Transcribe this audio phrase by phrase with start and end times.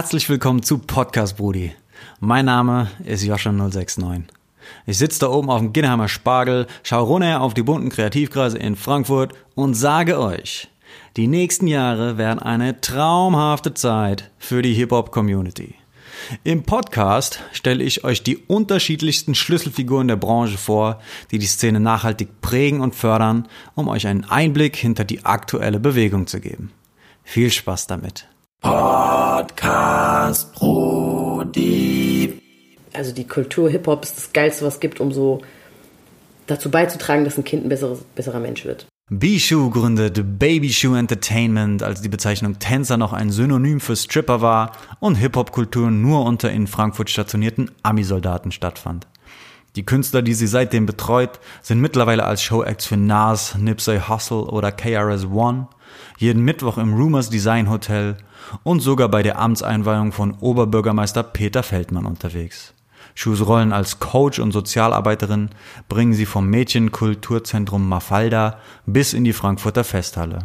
[0.00, 1.74] Herzlich willkommen zu Podcast Brudi.
[2.20, 4.22] Mein Name ist Joscha069.
[4.86, 8.76] Ich sitze da oben auf dem Ginnheimer Spargel, schaue runter auf die bunten Kreativkreise in
[8.76, 10.68] Frankfurt und sage euch,
[11.18, 15.74] die nächsten Jahre werden eine traumhafte Zeit für die Hip-Hop-Community.
[16.44, 20.98] Im Podcast stelle ich euch die unterschiedlichsten Schlüsselfiguren der Branche vor,
[21.30, 26.26] die die Szene nachhaltig prägen und fördern, um euch einen Einblick hinter die aktuelle Bewegung
[26.26, 26.72] zu geben.
[27.22, 28.30] Viel Spaß damit.
[28.60, 32.40] Podcast Brudi.
[32.92, 35.40] Also die Kultur Hip-Hop ist das Geilste, was es gibt, um so
[36.46, 38.86] dazu beizutragen, dass ein Kind ein besseres, besserer Mensch wird.
[39.08, 44.72] Bishu gründete Baby Shoe Entertainment, als die Bezeichnung Tänzer noch ein Synonym für Stripper war
[45.00, 49.08] und Hip-Hop-Kultur nur unter in Frankfurt stationierten Ami-Soldaten stattfand.
[49.76, 54.72] Die Künstler, die sie seitdem betreut, sind mittlerweile als Showacts für Nas, Nipsey Hussle oder
[54.72, 55.68] KRS-One,
[56.20, 58.18] jeden Mittwoch im Rumors Design Hotel
[58.62, 62.74] und sogar bei der Amtseinweihung von Oberbürgermeister Peter Feldmann unterwegs.
[63.14, 65.48] Schuhs Rollen als Coach und Sozialarbeiterin
[65.88, 70.40] bringen sie vom Mädchenkulturzentrum Mafalda bis in die Frankfurter Festhalle.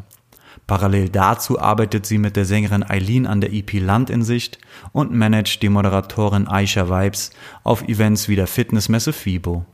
[0.65, 4.59] Parallel dazu arbeitet sie mit der Sängerin Eileen an der EP Land in Sicht
[4.93, 7.31] und managt die Moderatorin Aisha Vibes
[7.65, 9.65] auf Events wie der Fitnessmesse FIBO.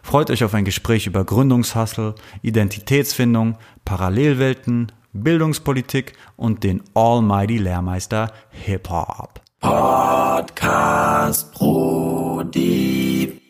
[0.00, 8.88] Freut euch auf ein Gespräch über Gründungshassel, Identitätsfindung, Parallelwelten, Bildungspolitik und den Almighty Lehrmeister Hip
[8.90, 9.40] Hop.
[9.60, 13.40] Podcast Brudi.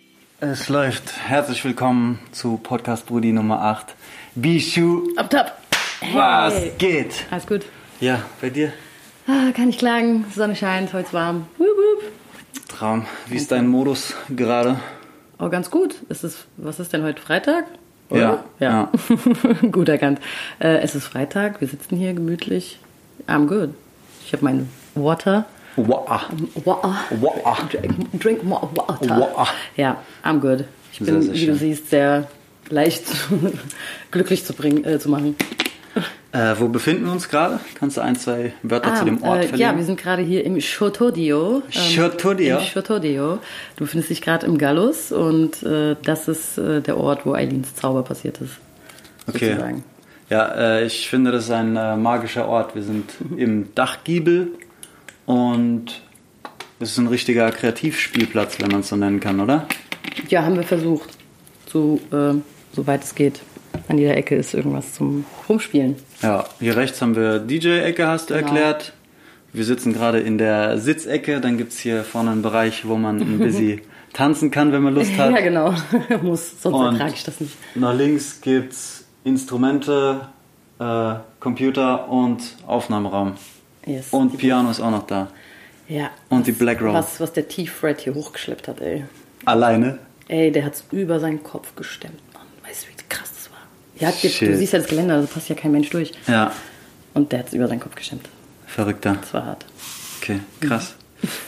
[0.41, 1.13] Es läuft.
[1.29, 3.95] Herzlich willkommen zu Podcast Brudi Nummer 8.
[4.35, 5.07] Bishu.
[5.17, 5.53] Ab, top.
[6.15, 7.27] Was geht?
[7.31, 7.67] Alles gut.
[8.01, 8.73] Ja, bei dir?
[9.27, 10.25] Ah, kann ich klagen.
[10.35, 11.47] Sonne scheint, heute ist warm.
[11.59, 12.05] Wup, wup.
[12.69, 13.05] Traum.
[13.27, 14.81] Wie ist dein Modus gerade?
[15.39, 15.95] Oh, ganz gut.
[16.09, 17.21] Ist es, was ist denn heute?
[17.21, 17.67] Freitag?
[18.11, 18.91] Ja, Ja.
[19.71, 20.21] gut erkannt.
[20.59, 21.61] Äh, es ist Freitag.
[21.61, 22.79] Wir sitzen hier gemütlich.
[23.29, 23.71] I'm good.
[24.27, 25.47] Ich habe mein Water.
[25.77, 26.09] Wow.
[26.65, 26.97] Water.
[27.21, 27.59] Wow.
[27.71, 29.17] Drink, drink more water.
[29.19, 29.49] Wow.
[29.77, 30.65] Ja, I'm good.
[30.93, 31.59] Ich Sehr, bin, sehr wie du schön.
[31.59, 32.27] siehst, sehr
[32.69, 33.05] leicht
[34.11, 35.37] glücklich zu, bringen, äh, zu machen.
[36.33, 37.59] Äh, wo befinden wir uns gerade?
[37.75, 39.73] Kannst du ein, zwei Wörter zu dem Ort äh, verlieren?
[39.73, 41.63] ja, wir sind gerade hier im Chotodio.
[41.73, 42.59] Chotodio?
[42.59, 43.39] Im Chotodio.
[43.75, 47.75] Du befindest dich gerade im Gallus und äh, das ist äh, der Ort, wo Eileens
[47.75, 48.59] Zauber passiert ist.
[49.27, 49.49] Okay.
[49.49, 49.85] sozusagen.
[50.29, 52.77] Ja, äh, ich finde, das ist ein äh, magischer Ort.
[52.77, 54.53] Wir sind im Dachgiebel
[55.27, 56.01] und
[56.79, 59.67] es ist ein richtiger Kreativspielplatz, wenn man es so nennen kann, oder?
[60.29, 61.11] Ja, haben wir versucht,
[61.67, 62.35] so, äh,
[62.73, 63.41] soweit es geht.
[63.91, 65.97] An jeder Ecke ist irgendwas zum Rumspielen.
[66.23, 68.47] Ja, hier rechts haben wir DJ-Ecke, hast du Genau.
[68.47, 68.93] erklärt.
[69.53, 71.41] Wir sitzen gerade in der Sitzecke.
[71.41, 73.81] Dann gibt es hier vorne einen Bereich, wo man ein bisschen
[74.13, 75.33] tanzen kann, wenn man Lust hat.
[75.33, 75.75] Ja, genau.
[76.23, 77.57] Muss, sonst Und- ertrage ich das nicht.
[77.75, 80.29] Nach links gibt's Instrumente,
[80.79, 83.33] äh, Computer und Aufnahmeraum.
[83.87, 84.09] Yes.
[84.11, 85.29] Und Piano ist auch noch da.
[85.89, 86.93] ja, und die was- Black Roll.
[86.95, 89.05] Was, was der T-Fred hier hochgeschleppt hat, ey.
[89.47, 89.99] Alleine?
[90.29, 92.43] Ey, der hat's über seinen Kopf gestemmt, Mann.
[92.65, 93.59] Weißt du, wie krass das war?
[94.01, 94.49] Ja, du, Shit.
[94.49, 96.13] du siehst ja das Geländer, da passt ja kein Mensch durch.
[96.27, 96.53] Ja,
[97.15, 98.29] Und der hat's über seinen Kopf gestemmt.
[98.67, 99.17] verrückter.
[99.21, 99.67] Das war hart.
[100.21, 100.95] Okay, krass.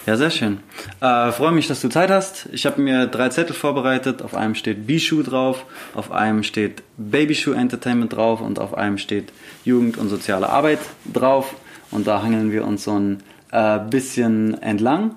[0.04, 0.58] Ja, sehr schön.
[1.00, 2.46] Äh, freue mich, dass du Zeit hast.
[2.52, 4.20] Ich habe mir drei Zettel vorbereitet.
[4.20, 5.64] Auf einem steht Bishu drauf,
[5.94, 9.32] auf einem steht Babyshoe Entertainment drauf und auf einem steht
[9.64, 10.80] Jugend und soziale Arbeit
[11.10, 11.54] drauf.
[11.90, 15.14] Und da hangeln wir uns so ein äh, bisschen entlang.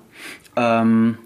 [0.55, 1.17] Ähm,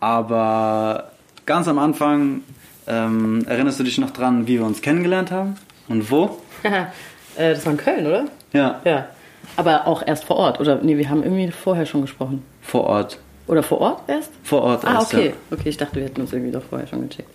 [0.00, 1.10] aber
[1.46, 2.42] ganz am Anfang
[2.86, 5.56] ähm, erinnerst du dich noch dran, wie wir uns kennengelernt haben
[5.88, 6.38] und wo?
[6.62, 8.24] äh, das war in Köln, oder?
[8.52, 9.08] Ja, Ja.
[9.56, 10.58] Aber auch erst vor Ort.
[10.58, 12.42] Oder nee, wir haben irgendwie vorher schon gesprochen.
[12.62, 13.18] vor Ort.
[13.46, 14.32] Oder vor Ort erst?
[14.42, 15.26] Vor Ort Ah, erst, okay.
[15.28, 15.56] ja.
[15.56, 17.28] Okay, ich dachte, wir hätten uns irgendwie doch vorher schon gecheckt.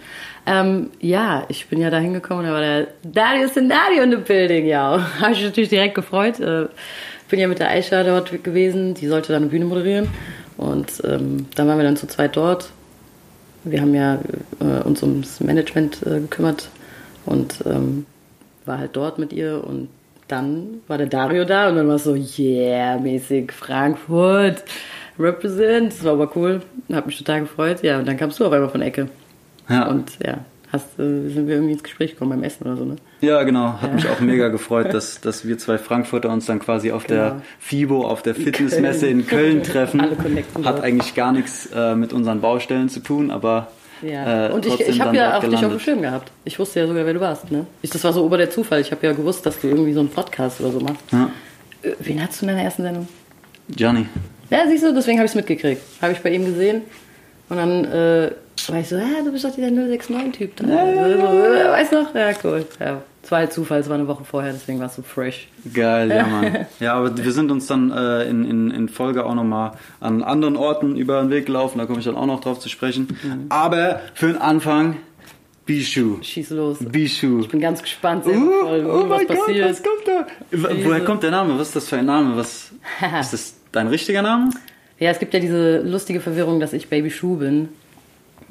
[0.48, 4.66] Ähm, ja, ich bin ja da hingekommen, da war der Dario Sendario in the building,
[4.66, 5.08] ja.
[5.22, 6.40] Habe ich mich natürlich direkt gefreut.
[6.40, 6.66] Äh,
[7.30, 10.10] bin ja mit der Aisha dort gewesen, die sollte dann eine Bühne moderieren.
[10.58, 12.72] Und ähm, dann waren wir dann zu zweit dort.
[13.72, 14.20] Wir haben ja
[14.60, 16.70] äh, uns ums Management äh, gekümmert
[17.26, 18.06] und ähm,
[18.66, 19.90] war halt dort mit ihr und
[20.28, 24.64] dann war der Dario da und dann war es so, yeah, mäßig Frankfurt,
[25.18, 25.92] represent.
[25.92, 26.62] Das war aber cool,
[26.92, 27.82] hab mich total gefreut.
[27.84, 29.10] Ja, und dann kamst du auf einmal von der Ecke.
[29.68, 29.88] Ja.
[29.88, 30.40] Und ja,
[30.72, 32.96] hast, äh, sind wir irgendwie ins Gespräch gekommen beim Essen oder so, ne?
[33.22, 33.82] Ja, genau.
[33.82, 37.30] Hat mich auch mega gefreut, dass, dass wir zwei Frankfurter uns dann quasi auf der
[37.30, 37.42] Genau.
[37.60, 40.02] FIBO, auf der Fitnessmesse in Köln treffen.
[40.02, 43.72] Alle connecten Hat eigentlich gar nichts äh, mit unseren Baustellen zu tun, aber
[44.02, 44.48] Ja.
[44.48, 45.82] äh, und ich, ich habe ja auch dich auf dem gelandet.
[45.82, 46.32] Schirm gehabt.
[46.46, 47.66] Ich wusste ja sogar, wer du warst, ne?
[47.82, 48.80] Ich, das war so ober der Zufall.
[48.82, 51.04] Ich habe ja gewusst, dass du irgendwie so einen Podcast oder so machst.
[51.12, 51.30] Ja.
[51.82, 53.08] Äh, Wen hattest du in deiner ersten Sendung?
[53.76, 54.06] Johnny.
[54.50, 55.82] Ja, siehst du, deswegen habe ich es mitgekriegt.
[56.02, 56.82] Habe ich bei ihm gesehen.
[57.50, 58.32] Und dann äh,
[58.70, 60.64] war ich so, ja, du bist doch dieser 069-Typ da.
[60.66, 62.16] So, äh, weißt du noch?
[62.16, 62.66] Ja, cool.
[62.80, 65.48] Ja, Es war halt Zufall, es war eine Woche vorher, deswegen war es so fresh.
[65.74, 66.66] Geil, ja, Mann.
[66.80, 70.56] Ja, aber wir sind uns dann äh, in, in, in Folge auch nochmal an anderen
[70.58, 73.08] Orten über den Weg gelaufen, da komme ich dann auch noch drauf zu sprechen.
[73.24, 73.46] Mhm.
[73.50, 74.98] Aber für den Anfang,
[75.66, 76.18] Bishu.
[76.22, 76.78] Schieß los.
[76.80, 77.42] Bishu.
[77.42, 80.26] Ich bin ganz gespannt, Uh, voll, oh was mein Gott, was kommt da?
[80.52, 81.60] Wo- Woher kommt der Name?
[81.60, 82.36] Was ist das für ein Name?
[82.36, 82.72] Was,
[83.22, 84.50] ist das dein richtiger Name?
[84.98, 87.70] Ja, es gibt ja diese lustige Verwirrung, dass ich Baby Schuh bin.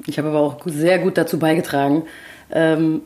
[0.07, 2.03] Ich habe aber auch sehr gut dazu beigetragen.
[2.51, 3.01] Ähm,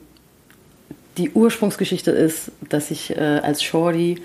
[1.17, 4.17] die Ursprungsgeschichte ist, dass ich äh, als Shorty,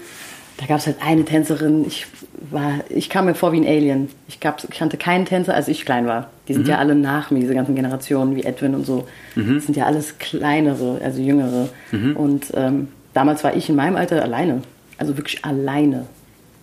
[0.57, 2.07] da gab es halt eine Tänzerin, ich
[2.51, 4.09] war, ich kam mir vor wie ein Alien.
[4.27, 6.31] Ich, gab, ich kannte keinen Tänzer, als ich klein war.
[6.47, 9.07] Die sind ja alle nach mir, diese ganzen Generationen wie Edwin und so.
[9.55, 11.69] Das sind ja alles kleinere, also jüngere.
[12.15, 14.63] Und ähm, damals war ich in meinem Alter alleine.
[14.97, 16.07] Also wirklich alleine.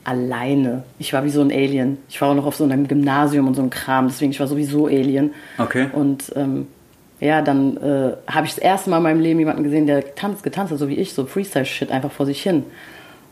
[0.05, 0.83] Alleine.
[0.99, 1.97] Ich war wie so ein Alien.
[2.07, 4.47] Ich war auch noch auf so einem Gymnasium und so einem Kram, deswegen ich war
[4.47, 5.33] sowieso Alien.
[5.57, 5.87] Okay.
[5.91, 6.67] Und ähm,
[7.19, 10.43] ja, dann äh, habe ich das erste Mal in meinem Leben jemanden gesehen, der tanzt,
[10.43, 12.63] getanzt hat, so wie ich, so Freestyle-Shit einfach vor sich hin.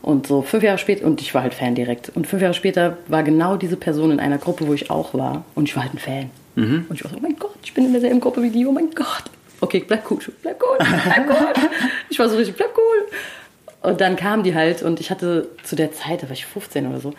[0.02, 2.10] Und so fünf Jahre später, und ich war halt Fan direkt.
[2.14, 5.44] Und fünf Jahre später war genau diese Person in einer Gruppe, wo ich auch war.
[5.54, 6.30] Und ich war halt ein Fan.
[6.88, 8.72] Und ich war so, oh mein Gott, ich bin in derselben Gruppe wie die, oh
[8.72, 9.24] mein Gott.
[9.60, 11.68] Okay, bleib cool, bleib cool, bleib cool.
[12.10, 13.06] ich war so richtig, bleib cool.
[13.84, 16.86] Und dann kam die halt und ich hatte zu der Zeit, da war ich 15
[16.86, 17.12] oder so,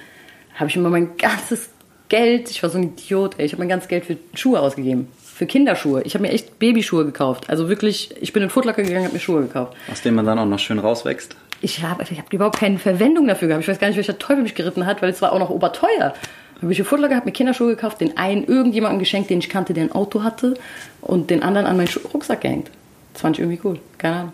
[0.56, 1.70] habe ich immer mein ganzes
[2.10, 5.08] Geld, ich war so ein Idiot, ey, ich habe mein ganzes Geld für Schuhe ausgegeben.
[5.22, 6.02] Für Kinderschuhe.
[6.04, 7.50] Ich habe mir echt Babyschuhe gekauft.
[7.50, 9.76] Also wirklich, ich bin in Footlocker gegangen, habe mir Schuhe gekauft.
[9.92, 11.36] Aus dem man dann auch noch schön rauswächst.
[11.62, 13.64] Ich habe ich hab überhaupt keine Verwendung dafür gehabt.
[13.64, 16.14] Ich weiß gar nicht, welcher Teufel mich geritten hat, weil es war auch noch oberteuer.
[16.62, 19.74] Habe ich in Footlocker, habe mir Kinderschuhe gekauft, den einen irgendjemandem geschenkt, den ich kannte,
[19.74, 20.56] der ein Auto hatte
[21.02, 22.72] und den anderen an meinen Rucksack gehängt.
[23.14, 23.80] Das fand ich irgendwie cool.
[23.98, 24.34] Keine Ahnung.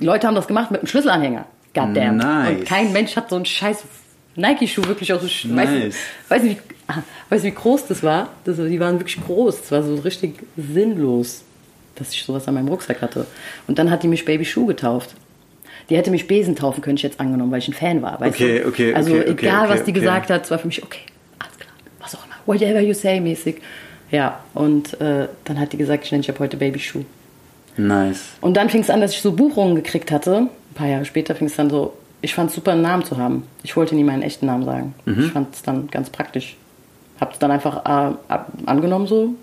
[0.00, 1.46] Die Leute haben das gemacht mit einem Schlüsselanhänger.
[1.74, 2.16] Goddamn.
[2.16, 2.58] Nice.
[2.58, 3.84] Und kein Mensch hat so einen scheiß
[4.36, 5.26] Nike-Schuh wirklich auch so.
[5.48, 5.68] Nice.
[5.68, 6.56] du, weißt, du, wie,
[6.88, 8.30] ah, weißt du, wie groß das war?
[8.44, 9.60] Das, die waren wirklich groß.
[9.60, 11.42] Das war so richtig sinnlos,
[11.96, 13.26] dass ich sowas an meinem Rucksack hatte.
[13.66, 15.14] Und dann hat die mich Baby Schuh getauft.
[15.90, 18.20] Die hätte mich Besen taufen können, ich jetzt angenommen, weil ich ein Fan war.
[18.22, 18.68] Okay, du?
[18.68, 20.00] okay, Also okay, okay, egal, okay, was die okay.
[20.00, 21.00] gesagt hat, es war für mich okay,
[21.38, 23.56] alles klar, was auch immer, whatever you say mäßig.
[24.10, 27.04] Ja, und äh, dann hat die gesagt, ich nenne dich ab heute Baby Schuh.
[27.76, 28.32] Nice.
[28.40, 30.36] Und dann fing es an, dass ich so Buchungen gekriegt hatte.
[30.36, 33.16] Ein paar Jahre später fing es dann so, ich fand es super, einen Namen zu
[33.16, 33.44] haben.
[33.62, 34.94] Ich wollte nie meinen echten Namen sagen.
[35.04, 35.24] Mhm.
[35.24, 36.56] Ich fand es dann ganz praktisch.
[37.20, 39.34] Hab's dann einfach äh, ab, angenommen so,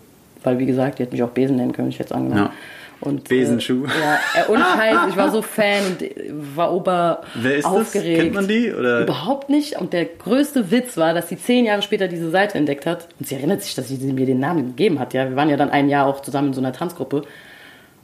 [0.44, 2.46] weil wie gesagt, die hätte mich auch Besen nennen können, ich es angenommen.
[2.46, 2.54] Ja.
[3.02, 3.86] Und, Besenschuh.
[3.86, 7.64] Äh, ja, äh, ohne Scheiß, ich war so Fan und äh, war ober Wer ist
[7.64, 7.72] das?
[7.72, 8.22] aufgeregt.
[8.22, 9.02] Kennt man die, oder?
[9.02, 9.80] Überhaupt nicht.
[9.80, 13.08] Und der größte Witz war, dass sie zehn Jahre später diese Seite entdeckt hat.
[13.18, 15.14] Und sie erinnert sich, dass sie mir den Namen gegeben hat.
[15.14, 17.24] Ja, wir waren ja dann ein Jahr auch zusammen in so einer Tanzgruppe.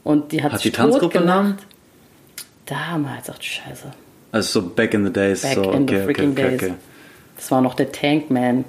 [0.05, 1.19] Und die hat, Hat sich die Tanzgruppe.
[1.19, 1.57] Namen?
[2.67, 3.91] Damals, ach du Scheiße.
[4.31, 5.41] Also so back in the days.
[5.41, 6.73] Back so, in okay, the freaking okay, okay, days.
[7.37, 8.65] Das war noch der Tankman.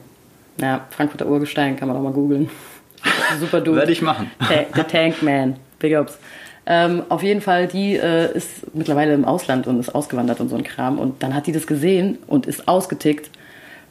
[0.58, 2.48] Ja, Frankfurter Urgestein kann man auch mal googeln.
[3.40, 3.76] Super dude.
[3.76, 4.30] Werde ich machen.
[4.38, 5.56] Ta der Tankman.
[5.78, 6.18] Big ups.
[6.64, 10.56] Ähm, auf jeden Fall, die äh, ist mittlerweile im Ausland und ist ausgewandert und so
[10.56, 10.98] ein Kram.
[10.98, 13.28] Und dann hat die das gesehen und ist ausgetickt,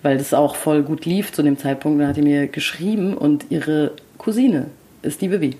[0.01, 2.01] weil das auch voll gut lief zu dem Zeitpunkt.
[2.01, 4.71] Dann hat die mir geschrieben und ihre Cousine
[5.03, 5.57] ist die Vivi.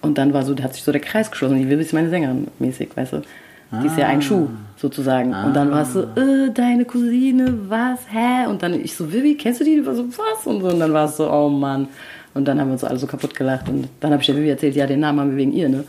[0.00, 1.58] Und dann war so, da hat sich so der Kreis geschlossen.
[1.58, 3.22] Die Vivi ist meine Sängerin mäßig, weißt du.
[3.70, 4.48] Die ist ja ein Schuh,
[4.78, 5.34] sozusagen.
[5.34, 8.46] Und dann war es so, äh, deine Cousine, was, hä?
[8.46, 9.74] Und dann ich so, Vivi, kennst du die?
[9.76, 10.46] Die war so, was?
[10.46, 10.68] Und so.
[10.68, 11.86] Und dann war es so, oh Mann.
[12.32, 13.68] Und dann haben wir uns alle so kaputt gelacht.
[13.68, 15.84] Und dann habe ich der Vivi erzählt, ja, den Namen haben wir wegen ihr, ne?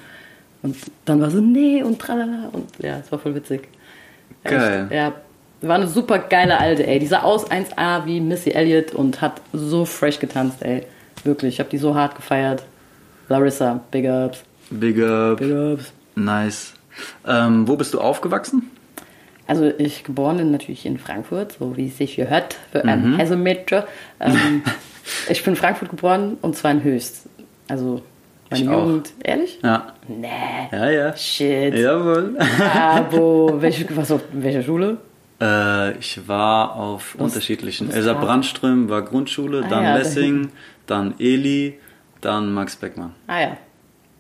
[0.62, 0.76] Und
[1.06, 2.50] dann war so, nee, und tralala.
[2.52, 3.70] Und ja, es war voll witzig.
[4.44, 4.88] Geil.
[4.90, 5.14] Echt, ja,
[5.62, 7.00] war eine super geile Alte, ey.
[7.00, 10.84] Die sah aus 1A wie Missy Elliott und hat so fresh getanzt, ey.
[11.24, 12.64] Wirklich, ich habe die so hart gefeiert.
[13.30, 15.38] Larissa, Big Ups, Big up.
[15.40, 15.94] Big Ups.
[16.16, 16.74] Nice.
[17.26, 18.70] Ähm, wo bist du aufgewachsen?
[19.48, 22.90] Also ich geboren bin natürlich in Frankfurt, so wie es sich gehört für Mhm.
[22.90, 23.84] ein Hesse-Mädchen.
[24.20, 24.62] Ähm,
[25.30, 27.28] ich bin in Frankfurt geboren und zwar in Höchst.
[27.68, 28.02] Also
[28.52, 28.86] meine Ich auch.
[28.86, 29.14] Jugend.
[29.24, 29.60] Ehrlich?
[29.64, 29.94] Ja.
[30.08, 30.28] Nee.
[30.72, 31.16] Ja, ja.
[31.16, 31.74] Shit.
[31.76, 32.38] Jawohl.
[32.76, 33.54] Abo.
[33.60, 34.98] Welche, was auf welcher Schule?
[35.42, 37.88] Äh, ich war auf unterschiedlichen.
[37.88, 40.50] was Elsa war- Brandström war Grundschule, Ah dann ja, Lessing,
[40.86, 41.80] dann Eli,
[42.22, 43.14] dann Max Beckmann.
[43.28, 43.58] Ah ja.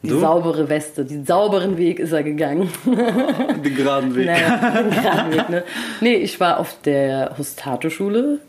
[0.02, 0.20] Die Du?
[0.20, 2.70] saubere Weste, den sauberen Weg ist er gegangen.
[2.86, 4.28] Den geraden Weg.
[4.28, 5.64] Naja, den geraden Weg, ne?
[6.00, 8.40] Nee, ich war auf der Hostato-Schule.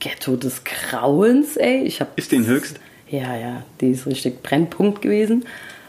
[0.00, 1.82] Ghetto des Grauens, ey.
[1.84, 2.80] Ich hab, Ist die in Höchst?
[3.08, 5.44] Ja, ja, die ist richtig Brennpunkt gewesen.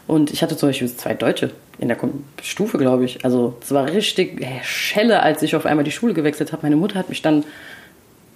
[0.06, 1.98] Und ich hatte zum Beispiel zwei Deutsche in der
[2.42, 3.24] Stufe, glaube ich.
[3.24, 6.62] Also es war richtig Schelle, als ich auf einmal die Schule gewechselt habe.
[6.62, 7.44] Meine Mutter hat mich dann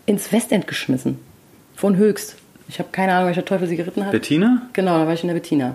[0.04, 1.20] ins Westend geschmissen.
[1.76, 2.36] Von Höchst.
[2.72, 4.12] Ich habe keine Ahnung, welcher Teufel sie geritten hat.
[4.12, 4.62] Bettina?
[4.72, 5.74] Genau, da war ich in der Bettina.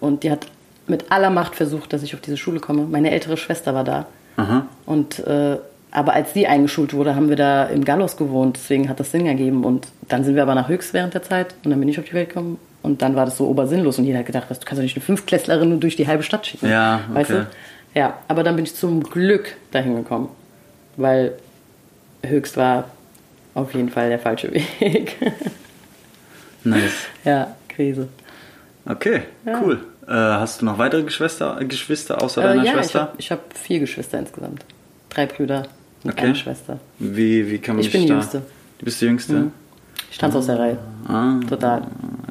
[0.00, 0.48] Und die hat
[0.88, 2.82] mit aller Macht versucht, dass ich auf diese Schule komme.
[2.82, 4.06] Meine ältere Schwester war da.
[4.36, 4.66] Aha.
[4.86, 5.58] Und äh,
[5.92, 8.56] aber als sie eingeschult wurde, haben wir da im Gallus gewohnt.
[8.56, 9.62] Deswegen hat das Sinn ergeben.
[9.62, 11.54] Und dann sind wir aber nach Höchst während der Zeit.
[11.64, 12.58] Und dann bin ich auf die Welt gekommen.
[12.82, 14.00] Und dann war das so obersinnlos.
[14.00, 16.24] Und jeder hat gedacht, was, du kannst doch nicht eine Fünftklässlerin nur durch die halbe
[16.24, 16.68] Stadt schicken.
[16.68, 17.44] Ja, Weißt okay.
[17.94, 17.98] du?
[18.00, 20.28] Ja, aber dann bin ich zum Glück dahin gekommen,
[20.96, 21.34] weil
[22.24, 22.86] Höchst war
[23.54, 25.16] auf jeden Fall der falsche Weg.
[26.64, 26.92] Nice.
[27.24, 28.08] ja, Krise.
[28.86, 29.22] Okay,
[29.62, 29.78] cool.
[30.06, 33.00] Äh, hast du noch weitere Geschwister, Geschwister außer deiner Äh, ja, ich Schwester?
[33.00, 34.64] habe ich hab vier Geschwister insgesamt.
[35.10, 35.66] Drei Brüder
[36.04, 36.26] und Okay.
[36.26, 36.78] eine Schwester.
[36.98, 38.14] Wie, wie kann man Ich bin die da...
[38.14, 38.42] Jüngste.
[38.78, 39.50] Du bist die Jüngste?
[40.10, 40.78] Ich tanze aus der Reihe.
[41.06, 41.82] Ah, Total.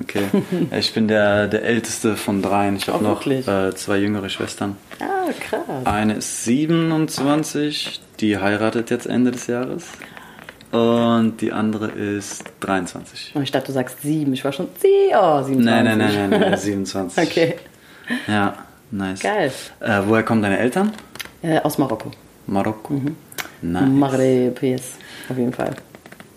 [0.02, 0.24] okay.
[0.72, 2.76] Ja, ich bin der, der älteste von dreien.
[2.76, 4.76] Ich habe Oh, noch äh, zwei jüngere Schwestern.
[5.00, 5.62] Ah, krass.
[5.86, 9.86] Eine ist 27, die heiratet jetzt Ende des Jahres.
[10.72, 13.34] Und die andere ist 23.
[13.36, 14.34] Oh, ich dachte, du sagst sieben.
[14.34, 15.14] Ich war schon sie.
[15.16, 15.66] Oh, 27.
[15.66, 17.28] Nein, nein, nein, nein, nein 27.
[17.28, 17.56] Okay,
[18.28, 18.54] Ja,
[18.92, 19.20] nice.
[19.22, 19.52] geil.
[19.80, 20.92] Äh, woher kommen deine Eltern?
[21.42, 22.12] Äh, aus Marokko.
[22.48, 22.94] Marokko.
[22.94, 23.16] Mhm.
[23.62, 23.90] Nice.
[23.90, 24.84] Maghreb, yes.
[25.30, 25.76] Auf jeden Fall.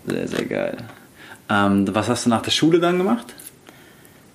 [0.07, 0.77] Sehr, sehr geil.
[1.49, 3.33] Ähm, was hast du nach der Schule dann gemacht?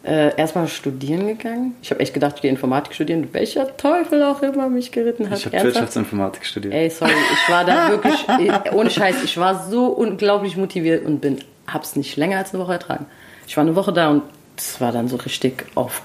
[0.08, 1.74] Äh, erstmal studieren gegangen.
[1.82, 3.28] Ich habe echt gedacht, ich gehe Informatik studieren.
[3.32, 5.38] Welcher Teufel auch immer mich geritten hat.
[5.38, 5.62] Ich habe?
[5.62, 6.72] Wirtschaftsinformatik studiert.
[6.72, 8.24] Ey, sorry, ich war da wirklich,
[8.72, 12.72] ohne Scheiß, ich war so unglaublich motiviert und bin, hab's nicht länger als eine Woche
[12.72, 13.04] ertragen.
[13.46, 14.22] Ich war eine Woche da und
[14.56, 16.00] es war dann so richtig auf,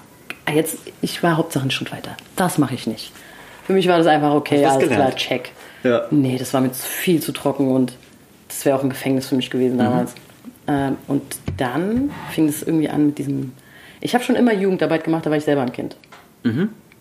[0.46, 2.18] ah, jetzt, ich war Hauptsache einen Schritt weiter.
[2.36, 3.14] Das mache ich nicht.
[3.66, 5.16] Für mich war das einfach okay, alles klar, gelernt?
[5.16, 5.52] check.
[5.84, 6.08] Ja.
[6.12, 7.94] Nee, das war mir viel zu trocken und
[8.50, 10.14] das wäre auch ein Gefängnis für mich gewesen damals.
[10.68, 11.24] Ähm, und
[11.58, 13.54] dann fing es irgendwie an mit diesem,
[14.04, 15.96] ich habe schon immer Jugendarbeit gemacht, da war ich selber ein Kind.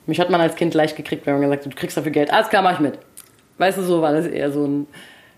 [0.06, 2.32] Mich hat man als Kind leicht gekriegt, wenn man gesagt hat, du kriegst dafür Geld.
[2.32, 2.98] Alles klar, mach ich mit.
[3.58, 4.86] Weißt du, so war das eher so ein.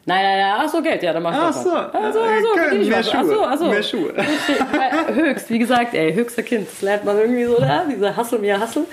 [0.07, 1.91] Nein, nein, nein, ach so, Geld, ja, dann mach ich Ach so, mal.
[1.91, 3.09] Ach so, äh, ach so, ich mehr was.
[3.09, 3.65] Ach Schuhe, so, ach so.
[3.71, 4.15] mehr Schuhe.
[4.17, 6.69] Weil Höchst, wie gesagt, ey, höchster Kind.
[6.71, 8.85] Das lernt man irgendwie so da, dieser Hassel, mir Hassel.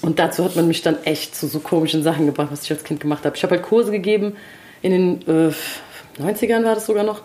[0.00, 2.84] Und dazu hat man mich dann echt zu so komischen Sachen gebracht, was ich als
[2.84, 3.36] Kind gemacht habe.
[3.36, 4.36] Ich habe halt Kurse gegeben,
[4.80, 7.20] in den äh, 90ern war das sogar noch.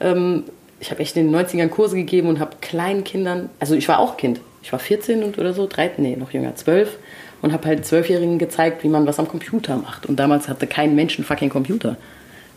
[0.00, 0.44] Ähm,
[0.80, 3.98] ich habe echt in den 90ern Kurse gegeben und habe kleinen Kindern, also ich war
[3.98, 6.98] auch Kind, ich war 14 und oder so, 13, nee, noch jünger, 12
[7.42, 10.06] und habe halt Zwölfjährigen gezeigt, wie man was am Computer macht.
[10.06, 11.96] Und damals hatte kein Mensch einen fucking Computer.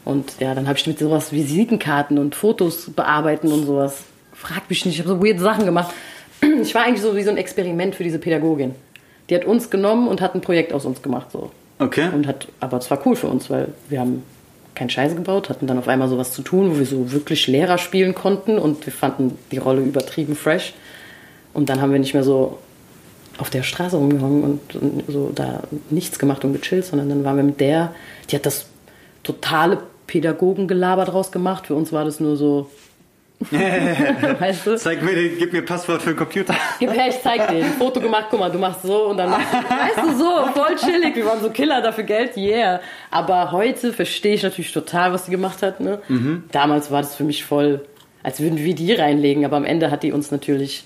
[0.05, 4.03] Und ja, dann habe ich mit sowas Visitenkarten und Fotos bearbeiten und sowas.
[4.33, 5.93] Frag mich nicht, ich habe so weird Sachen gemacht.
[6.61, 8.73] Ich war eigentlich so wie so ein Experiment für diese Pädagogin.
[9.29, 11.31] Die hat uns genommen und hat ein Projekt aus uns gemacht.
[11.31, 11.51] So.
[11.79, 12.07] Okay.
[12.13, 14.23] Und hat, aber es war cool für uns, weil wir haben
[14.79, 17.77] keinen Scheiß gebaut, hatten dann auf einmal sowas zu tun, wo wir so wirklich Lehrer
[17.77, 20.73] spielen konnten und wir fanden die Rolle übertrieben fresh.
[21.53, 22.59] Und dann haben wir nicht mehr so
[23.37, 27.35] auf der Straße rumgehangen und, und so da nichts gemacht und gechillt, sondern dann waren
[27.35, 27.93] wir mit der,
[28.29, 28.67] die hat das
[29.23, 31.67] totale Pädagogengelaber draus gemacht.
[31.67, 32.69] Für uns war das nur so,
[34.39, 34.75] weißt du?
[34.77, 36.53] Zeig mir, den- gib mir Passwort für den Computer.
[36.79, 37.63] Gib her, ich zeig dir.
[37.77, 40.75] Foto gemacht, guck mal, du machst so und dann machst du, weißt du, so, voll
[40.75, 41.15] chillig.
[41.15, 42.81] Wir waren so Killer dafür Geld, yeah.
[43.11, 45.79] Aber heute verstehe ich natürlich total, was sie gemacht hat.
[45.79, 45.99] Ne?
[46.51, 47.85] Damals war das für mich voll,
[48.23, 49.45] als würden wir die reinlegen.
[49.45, 50.83] Aber am Ende hat die uns natürlich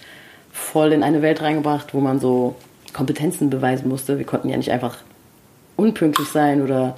[0.51, 2.55] voll in eine Welt reingebracht, wo man so
[2.93, 4.19] Kompetenzen beweisen musste.
[4.19, 4.97] Wir konnten ja nicht einfach
[5.75, 6.97] unpünktlich sein oder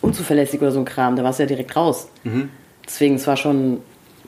[0.00, 1.16] unzuverlässig oder so ein Kram.
[1.16, 2.08] Da war es ja direkt raus.
[2.86, 3.82] Deswegen, es war schon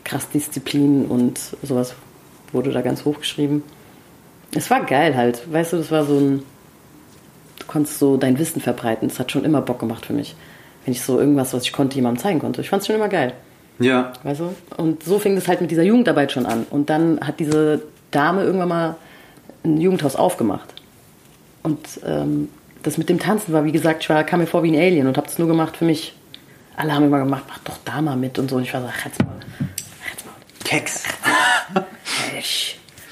[0.05, 1.95] krass Disziplin und sowas
[2.53, 3.63] wurde da ganz hochgeschrieben.
[4.55, 5.51] Es war geil halt.
[5.51, 6.43] Weißt du, das war so ein.
[7.59, 9.09] Du konntest so dein Wissen verbreiten.
[9.09, 10.35] Das hat schon immer Bock gemacht für mich.
[10.85, 12.61] Wenn ich so irgendwas, was ich konnte, jemandem zeigen konnte.
[12.61, 13.33] Ich fand es schon immer geil.
[13.79, 14.13] Ja.
[14.23, 14.55] Weißt du?
[14.77, 16.67] Und so fing das halt mit dieser Jugendarbeit schon an.
[16.69, 18.97] Und dann hat diese Dame irgendwann mal
[19.65, 20.75] ein Jugendhaus aufgemacht.
[21.63, 22.49] Und ähm,
[22.83, 25.07] das mit dem Tanzen war, wie gesagt, ich war, kam mir vor wie ein Alien
[25.07, 26.15] und habe das nur gemacht für mich.
[26.77, 28.57] Alle haben immer gemacht, mach doch da mal mit und so.
[28.57, 29.37] Und ich war so, ach, jetzt mal.
[30.65, 31.05] Keks.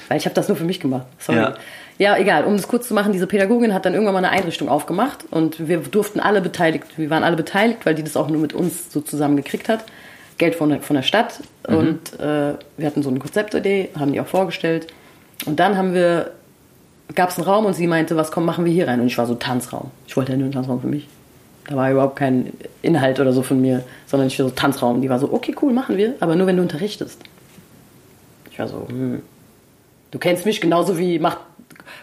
[0.07, 1.05] Weil ich habe das nur für mich gemacht.
[1.19, 1.39] Sorry.
[1.39, 1.55] Ja.
[1.97, 2.17] Ja.
[2.17, 2.43] egal.
[2.45, 5.67] Um das kurz zu machen, diese Pädagogin hat dann irgendwann mal eine Einrichtung aufgemacht und
[5.67, 8.91] wir durften alle beteiligt, wir waren alle beteiligt, weil die das auch nur mit uns
[8.91, 9.85] so zusammen gekriegt hat.
[10.37, 14.19] Geld von der, von der Stadt und äh, wir hatten so eine Konzeptidee, haben die
[14.19, 14.87] auch vorgestellt.
[15.45, 16.31] Und dann haben wir,
[17.13, 18.99] gab es einen Raum und sie meinte, was komm, machen wir hier rein?
[18.99, 19.91] Und ich war so Tanzraum.
[20.07, 21.07] Ich wollte ja nur einen Tanzraum für mich.
[21.67, 25.01] Da war überhaupt kein Inhalt oder so von mir, sondern ich war so Tanzraum.
[25.01, 27.21] Die war so, okay, cool, machen wir, aber nur wenn du unterrichtest.
[28.51, 29.21] Ich war so, hm.
[30.11, 31.37] Du kennst mich genauso wie, mach,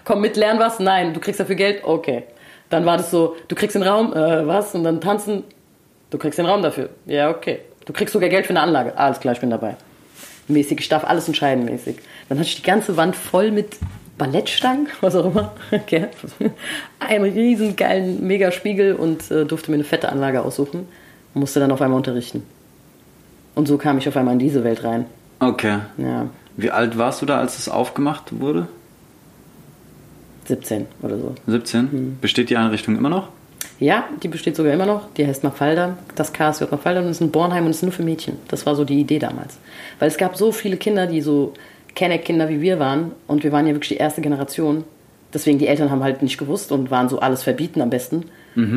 [0.04, 0.80] komm mit, lern was.
[0.80, 1.84] Nein, du kriegst dafür Geld.
[1.84, 2.24] Okay.
[2.70, 4.74] Dann war das so, du kriegst den Raum, äh, was?
[4.74, 5.44] Und dann tanzen.
[6.10, 6.88] Du kriegst den Raum dafür.
[7.06, 7.60] Ja, okay.
[7.84, 8.96] Du kriegst sogar Geld für eine Anlage.
[8.96, 9.76] Alles klar, ich bin dabei.
[10.48, 11.96] Mäßig, ich darf alles entscheiden mäßig.
[12.28, 13.76] Dann hatte ich die ganze Wand voll mit
[14.16, 15.52] Ballettstangen, was auch immer.
[15.70, 16.06] Okay.
[16.98, 20.88] Einen riesen geilen Megaspiegel und äh, durfte mir eine fette Anlage aussuchen.
[21.34, 22.42] Und musste dann auf einmal unterrichten.
[23.54, 25.04] Und so kam ich auf einmal in diese Welt rein.
[25.40, 25.78] Okay.
[25.98, 28.68] Ja, Wie alt warst du da, als es aufgemacht wurde?
[30.46, 31.34] 17 oder so.
[31.46, 31.82] 17?
[31.84, 32.18] Mhm.
[32.20, 33.28] Besteht die Einrichtung immer noch?
[33.78, 35.12] Ja, die besteht sogar immer noch.
[35.16, 35.98] Die heißt Mafalda.
[36.16, 38.36] Das KS wird Mafalda und ist in Bornheim und ist nur für Mädchen.
[38.48, 39.58] Das war so die Idee damals.
[39.98, 41.52] Weil es gab so viele Kinder, die so
[41.94, 43.12] Kenneck-Kinder wie wir waren.
[43.26, 44.84] Und wir waren ja wirklich die erste Generation.
[45.32, 48.24] deswegen die Eltern haben halt nicht gewusst und waren so alles verbieten am besten.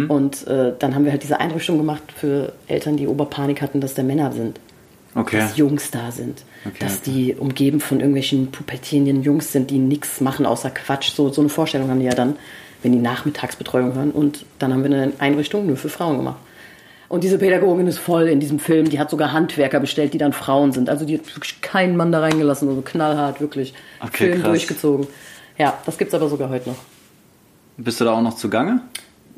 [0.09, 3.95] Und äh, dann haben wir halt diese Einrichtung gemacht für Eltern, die Oberpanik hatten, dass
[3.95, 4.59] da Männer sind
[5.13, 5.39] Okay.
[5.39, 7.11] dass Jungs da sind, Okay, dass okay.
[7.11, 11.11] die umgeben von irgendwelchen pubertierenden Jungs sind, die nichts machen außer Quatsch.
[11.11, 12.37] So, so eine Vorstellung haben die ja dann,
[12.81, 14.11] wenn die Nachmittagsbetreuung hören.
[14.11, 16.37] Und dann haben wir eine Einrichtung nur für Frauen gemacht.
[17.09, 18.89] Und diese Pädagogin ist voll in diesem Film.
[18.89, 20.89] Die hat sogar Handwerker bestellt, die dann Frauen sind.
[20.89, 22.69] Also die hat wirklich keinen Mann da reingelassen.
[22.69, 23.73] Also knallhart, wirklich.
[23.99, 24.49] Okay, Film krass.
[24.51, 25.07] durchgezogen.
[25.57, 26.77] Ja, das gibt's aber sogar heute noch.
[27.75, 28.79] Bist du da auch noch zugange?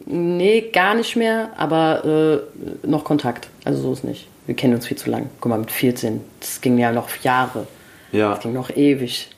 [0.06, 2.44] Nee, gar nicht mehr, aber
[2.84, 3.48] äh, noch Kontakt.
[3.65, 4.27] Also so ist nicht.
[4.46, 5.30] Wir kennen uns viel zu lang.
[5.40, 7.68] Guck mal, mit 14, das ging ja noch Jahre.
[8.12, 8.32] Ja.
[8.32, 9.30] Das ging noch ewig.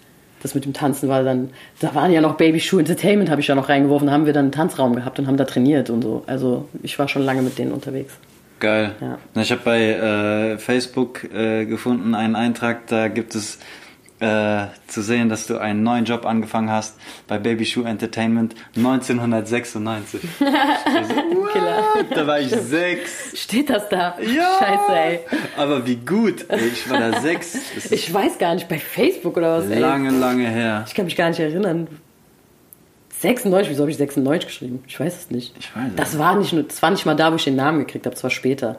[0.41, 3.47] Das mit dem Tanzen war dann, da waren ja noch Baby Shoe Entertainment, habe ich
[3.47, 6.03] ja noch reingeworfen, da haben wir dann einen Tanzraum gehabt und haben da trainiert und
[6.03, 6.23] so.
[6.27, 8.13] Also ich war schon lange mit denen unterwegs.
[8.59, 8.91] Geil.
[9.01, 9.41] Ja.
[9.41, 13.59] Ich habe bei äh, Facebook äh, gefunden einen Eintrag, da gibt es
[14.19, 20.21] äh, zu sehen, dass du einen neuen Job angefangen hast bei Baby Shoe Entertainment 1996.
[20.39, 21.83] Killer.
[22.13, 23.37] da war ich sechs.
[23.39, 24.17] Steht das da?
[24.21, 24.57] Ja!
[24.59, 25.19] Scheiße, ey.
[25.57, 26.45] Aber wie gut.
[26.49, 27.57] Ey, Ich war da sechs.
[27.75, 29.79] Das Ich weiß gar nicht, bei Facebook oder was, ey.
[29.79, 30.85] lange, lange her.
[30.87, 31.87] Ich kann mich gar nicht erinnern.
[33.19, 34.83] 96, wieso habe ich 96 geschrieben?
[34.87, 35.55] Ich weiß es nicht.
[35.59, 37.55] Ich weiß es das war nicht nur, das war nicht mal da, wo ich den
[37.55, 38.77] Namen gekriegt habe, das war später.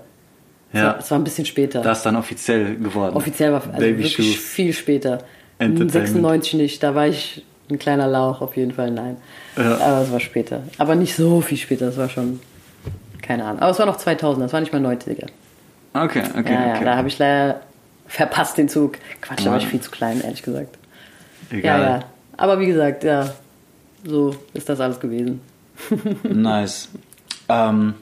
[0.72, 1.80] Ja, das war ein bisschen später.
[1.80, 3.16] das ist dann offiziell geworden.
[3.16, 4.42] Offiziell war also Baby wirklich Shoe.
[4.42, 5.18] viel später.
[5.58, 5.92] Entertainment.
[5.92, 9.16] 96 nicht, da war ich ein kleiner Lauch, auf jeden Fall, nein.
[9.56, 9.78] Ja.
[9.78, 10.62] Aber es war später.
[10.78, 12.40] Aber nicht so viel später, das war schon,
[13.22, 13.60] keine Ahnung.
[13.60, 15.26] Aber es war noch 2000, das war nicht mal 90er.
[15.94, 16.84] Okay, okay, ja, ja, okay.
[16.84, 17.62] da habe ich leider
[18.06, 18.98] verpasst den Zug.
[19.20, 20.76] Quatsch, da war ich viel zu klein, ehrlich gesagt.
[21.50, 21.80] Egal.
[21.80, 22.00] Ja, ja.
[22.36, 23.32] Aber wie gesagt, ja,
[24.04, 25.40] so ist das alles gewesen.
[26.22, 26.88] Nice.
[27.48, 27.94] Ähm,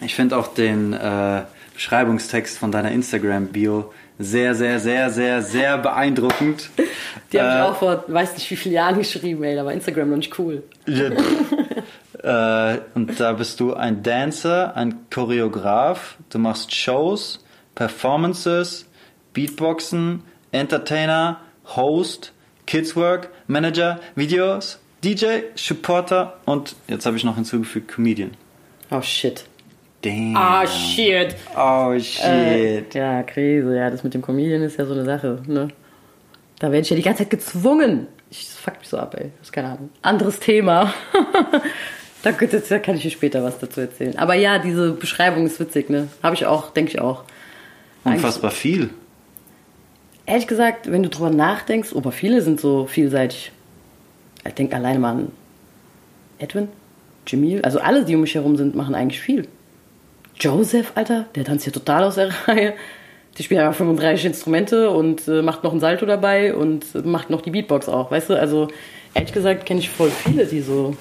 [0.00, 1.42] ich finde auch den äh,
[1.76, 6.70] Beschreibungstext von deiner Instagram-Bio sehr, sehr, sehr, sehr, sehr beeindruckend.
[7.32, 9.72] Die habe Äh, ich auch vor, weiß nicht wie viele Jahren geschrieben, ey, da war
[9.74, 10.62] Instagram noch nicht cool.
[10.86, 11.10] Ja,
[12.74, 18.86] äh, und da bist du ein Dancer, ein Choreograf, du machst Shows, Performances,
[19.34, 21.40] Beatboxen, Entertainer,
[21.76, 22.32] Host,
[22.66, 28.30] Kidswork, Manager, Videos, DJ, Supporter und jetzt habe ich noch hinzugefügt Comedian.
[28.90, 29.44] Oh shit.
[30.06, 30.36] Damn.
[30.36, 31.34] Ah shit.
[31.56, 32.22] Oh shit.
[32.22, 35.68] Äh, ja, Krise, ja, das mit dem Comedian ist ja so eine Sache, ne?
[36.60, 38.06] Da werde ich ja die ganze Zeit gezwungen.
[38.30, 39.32] Ich, das fuckt mich so ab, ey.
[39.38, 39.90] Das ist keine Ahnung.
[40.02, 40.94] Anderes Thema.
[42.22, 44.16] da, da kann ich dir später was dazu erzählen.
[44.16, 46.06] Aber ja, diese Beschreibung ist witzig, ne?
[46.22, 47.24] Habe ich auch, denke ich auch.
[48.04, 48.90] Unfassbar viel.
[50.24, 53.50] Ehrlich gesagt, wenn du drüber nachdenkst, aber viele sind so vielseitig.
[54.46, 55.32] Ich denke alleine mal an
[56.38, 56.68] Edwin,
[57.26, 59.48] Jamil, also alle, die um mich herum sind, machen eigentlich viel.
[60.40, 62.74] Joseph, Alter, der tanzt hier total aus der Reihe.
[63.38, 67.28] Die spielt einfach 35 Instrumente und äh, macht noch ein Salto dabei und äh, macht
[67.28, 68.34] noch die Beatbox auch, weißt du?
[68.34, 68.68] Also,
[69.14, 70.96] ehrlich gesagt, kenne ich voll viele, die so.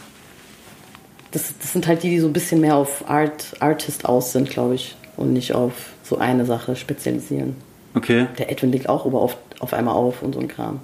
[1.31, 4.49] Das, das sind halt die, die so ein bisschen mehr auf Art, Artist aus sind,
[4.49, 4.95] glaube ich.
[5.17, 7.55] Und nicht auf so eine Sache spezialisieren.
[7.93, 8.27] Okay.
[8.37, 10.81] Der Edwin legt auch aber oft auf einmal auf und so ein Kram.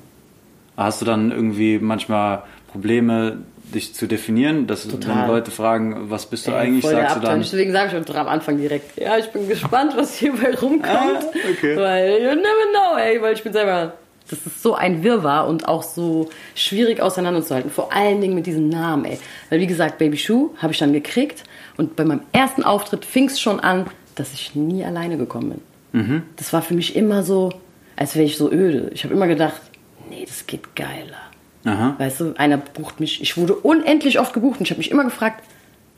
[0.77, 3.39] Hast du dann irgendwie manchmal Probleme,
[3.71, 4.67] dich zu definieren?
[4.67, 5.27] Dass Total.
[5.27, 7.39] Leute fragen, was bist du Ey, eigentlich, sagst du dann.
[7.39, 10.83] Deswegen sage ich am Anfang direkt, ja, ich bin gespannt, was hierbei rumkommt.
[10.87, 11.75] Ah, okay.
[11.77, 13.93] Weil you never know, ey, weil ich bin selber.
[14.29, 17.69] Das ist so ein Wirrwarr und auch so schwierig auseinanderzuhalten.
[17.69, 19.19] Vor allen Dingen mit diesem Namen, ey.
[19.49, 21.43] Weil wie gesagt, Baby Shoe habe ich dann gekriegt
[21.75, 26.01] und bei meinem ersten Auftritt fing es schon an, dass ich nie alleine gekommen bin.
[26.01, 26.23] Mhm.
[26.37, 27.51] Das war für mich immer so,
[27.95, 28.89] als wäre ich so öde.
[28.93, 29.61] Ich habe immer gedacht,
[30.09, 31.30] nee, das geht geiler.
[31.65, 31.95] Aha.
[31.97, 33.21] Weißt du, einer bucht mich.
[33.21, 35.43] Ich wurde unendlich oft gebucht und ich habe mich immer gefragt,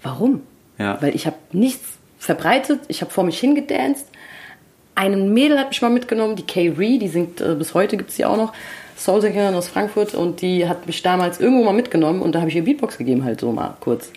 [0.01, 0.41] warum?
[0.77, 1.01] Ja.
[1.01, 1.85] Weil ich habe nichts
[2.19, 4.05] verbreitet, ich habe vor mich hingedanced.
[4.95, 8.11] Einen Mädel hat mich mal mitgenommen, die Kay Ree, die singt äh, bis heute, gibt
[8.11, 8.53] es die auch noch,
[8.95, 12.55] Soulsängerin aus Frankfurt und die hat mich damals irgendwo mal mitgenommen und da habe ich
[12.55, 14.11] ihr Beatbox gegeben, halt so mal kurz.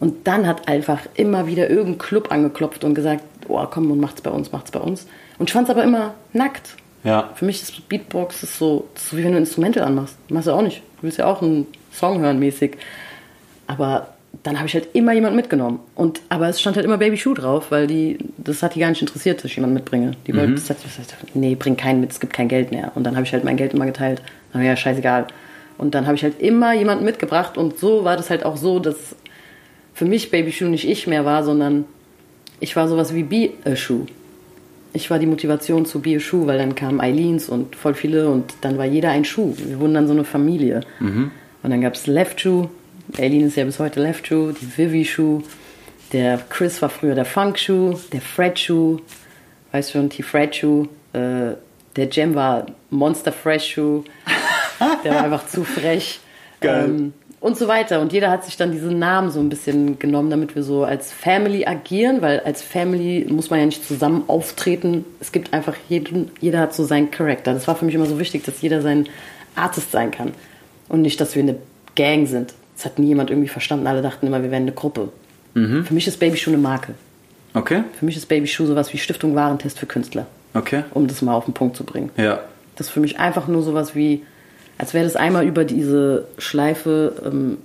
[0.00, 4.20] Und dann hat einfach immer wieder irgendein Club angeklopft und gesagt, oh komm und macht's
[4.20, 5.06] bei uns, macht's bei uns.
[5.38, 6.76] Und ich fand's aber immer nackt.
[7.04, 7.30] Ja.
[7.34, 10.16] Für mich ist Beatbox ist so, ist so wie wenn du ein Instrumental anmachst.
[10.30, 10.78] Machst du auch nicht.
[10.96, 12.78] Du willst ja auch einen Song hören mäßig.
[13.66, 14.08] Aber
[14.42, 15.80] dann habe ich halt immer jemanden mitgenommen.
[15.94, 18.88] Und, aber es stand halt immer Baby Shoe drauf, weil die, das hat die gar
[18.88, 20.12] nicht interessiert, dass ich jemanden mitbringe.
[20.26, 22.92] Die wollten, das hat, das hat, nee, bring keinen mit, es gibt kein Geld mehr.
[22.94, 24.22] Und dann habe ich halt mein Geld immer geteilt.
[24.52, 25.26] Dann war ja scheißegal.
[25.78, 28.78] Und dann habe ich halt immer jemanden mitgebracht und so war das halt auch so,
[28.78, 29.16] dass
[29.92, 31.84] für mich Baby Shoe nicht ich mehr war, sondern
[32.60, 34.06] ich war sowas wie Be a Shoe.
[34.94, 38.28] Ich war die Motivation zu Be a Shoe, weil dann kamen Eileens und voll viele
[38.30, 39.54] und dann war jeder ein Schuh.
[39.58, 40.80] Wir wurden dann so eine Familie.
[41.62, 42.68] Und dann gab es Left Shoe.
[43.18, 45.42] Eileen ist ja bis heute Left Shoe, die Vivi Shoe.
[46.12, 49.00] Der Chris war früher der Funk Shoe, der Fred Shoe,
[49.72, 50.88] weißt schon, die Fred Shoe.
[51.12, 51.56] Äh,
[51.96, 54.04] der Jem war Monster Fresh Shoe.
[55.04, 56.20] Der war einfach zu frech.
[56.60, 56.86] Geil.
[56.86, 57.12] Ähm,
[57.44, 58.00] und so weiter.
[58.00, 61.12] Und jeder hat sich dann diesen Namen so ein bisschen genommen, damit wir so als
[61.12, 65.04] Family agieren, weil als Family muss man ja nicht zusammen auftreten.
[65.20, 67.52] Es gibt einfach jeden, jeder hat so seinen Charakter.
[67.52, 69.10] Das war für mich immer so wichtig, dass jeder sein
[69.56, 70.32] Artist sein kann.
[70.88, 71.56] Und nicht, dass wir eine
[71.96, 72.54] Gang sind.
[72.76, 73.86] Das hat nie jemand irgendwie verstanden.
[73.88, 75.10] Alle dachten immer, wir wären eine Gruppe.
[75.52, 76.94] Für mich ist Baby Shoe eine Marke.
[77.52, 77.84] Okay.
[77.98, 80.26] Für mich ist Baby Shoe sowas wie Stiftung Warentest für Künstler.
[80.54, 80.84] Okay.
[80.94, 82.08] Um das mal auf den Punkt zu bringen.
[82.16, 82.40] Ja.
[82.76, 84.24] Das ist für mich einfach nur sowas wie,
[84.78, 87.58] als wäre das einmal über diese Schleife ähm,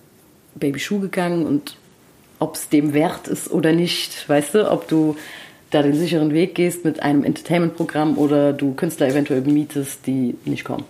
[0.55, 1.75] Baby Schuh gegangen und
[2.39, 5.15] ob es dem wert ist oder nicht, weißt du, ob du
[5.71, 10.63] da den sicheren Weg gehst mit einem Entertainment-Programm oder du Künstler eventuell bemietest, die nicht
[10.63, 10.85] kommen.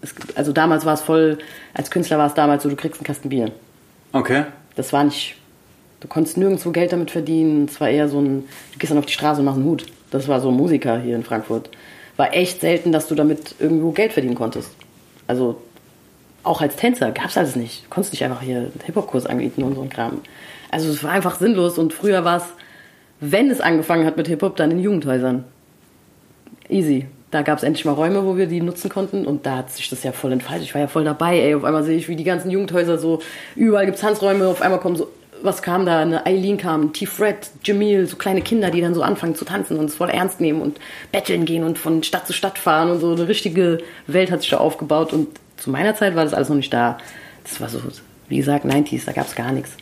[0.00, 1.38] Es, also damals war es voll,
[1.74, 3.52] als Künstler war es damals so, du kriegst einen Kasten Bier.
[4.12, 4.44] Okay.
[4.74, 5.36] Das war nicht,
[6.00, 7.66] du konntest nirgendwo Geld damit verdienen.
[7.66, 9.86] Es war eher so ein, du gehst dann auf die Straße und machst einen Hut.
[10.10, 11.70] Das war so ein Musiker hier in Frankfurt.
[12.16, 14.70] War echt selten, dass du damit irgendwo Geld verdienen konntest.
[15.26, 15.60] Also
[16.42, 17.84] auch als Tänzer gab's alles nicht.
[17.84, 20.20] Du konntest nicht einfach hier einen Hip-Hop-Kurs anbieten und so ein Kram.
[20.70, 22.44] Also es war einfach sinnlos und früher war es,
[23.20, 25.44] wenn es angefangen hat mit Hip-Hop, dann in Jugendhäusern.
[26.68, 27.06] Easy.
[27.30, 29.88] Da gab es endlich mal Räume, wo wir die nutzen konnten und da hat sich
[29.88, 30.64] das ja voll entfaltet.
[30.64, 31.54] Ich war ja voll dabei, ey.
[31.54, 33.20] Auf einmal sehe ich, wie die ganzen Jugendhäuser so,
[33.56, 35.08] überall gibt's Tanzräume, auf einmal kommen so,
[35.42, 36.00] was kam da?
[36.00, 39.86] Eine Eileen kam, T-Fred, Jamil, so kleine Kinder, die dann so anfangen zu tanzen und
[39.86, 40.78] es voll ernst nehmen und
[41.10, 43.12] betteln gehen und von Stadt zu Stadt fahren und so.
[43.12, 46.56] Eine richtige Welt hat sich da aufgebaut und zu meiner Zeit war das alles noch
[46.56, 46.98] nicht da.
[47.44, 47.80] Das war so,
[48.28, 49.72] wie gesagt, 90s, da gab's gar nichts.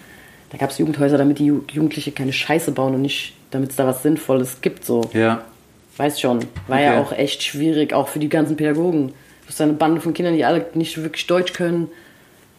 [0.50, 3.86] Da gab's Jugendhäuser, damit die Ju- Jugendliche keine Scheiße bauen und nicht, damit es da
[3.86, 5.02] was Sinnvolles gibt, so.
[5.12, 5.44] Ja.
[5.96, 6.40] Weiß schon.
[6.66, 7.00] War ja Okay.
[7.00, 9.08] auch echt schwierig, auch für die ganzen Pädagogen.
[9.08, 11.88] Du hast eine Bande von Kindern, die alle nicht wirklich Deutsch können,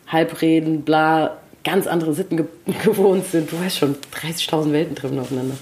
[0.08, 2.46] halb reden, bla, ganz andere Sitten ge
[2.84, 3.52] gewohnt sind.
[3.52, 5.56] Du weißt schon, 30.000 Welten treffen aufeinander.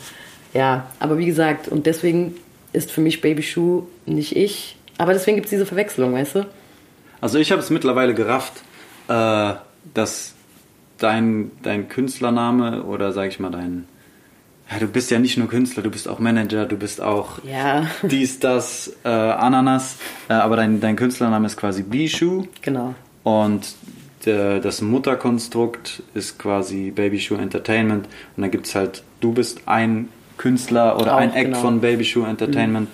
[0.54, 2.36] Ja, aber wie gesagt, und deswegen
[2.74, 4.78] ist für mich Baby Shoe nicht ich.
[4.98, 6.46] Aber deswegen gibt es diese Verwechslung, weißt du?
[7.22, 8.54] Also ich habe es mittlerweile gerafft,
[9.08, 9.54] äh,
[9.94, 10.34] dass
[10.98, 13.86] dein, dein Künstlername oder sag ich mal dein...
[14.72, 17.88] Ja, du bist ja nicht nur Künstler, du bist auch Manager, du bist auch Ja,
[18.04, 19.98] dies, das, äh, Ananas.
[20.30, 22.94] Äh, aber dein, dein Künstlername ist quasi Bishu genau.
[23.24, 23.68] und
[24.26, 28.06] der, das Mutterkonstrukt ist quasi Baby Shoe Entertainment.
[28.36, 31.60] Und dann gibt es halt, du bist ein Künstler oder Auch, ein Act genau.
[31.60, 32.88] von Baby Shoe Entertainment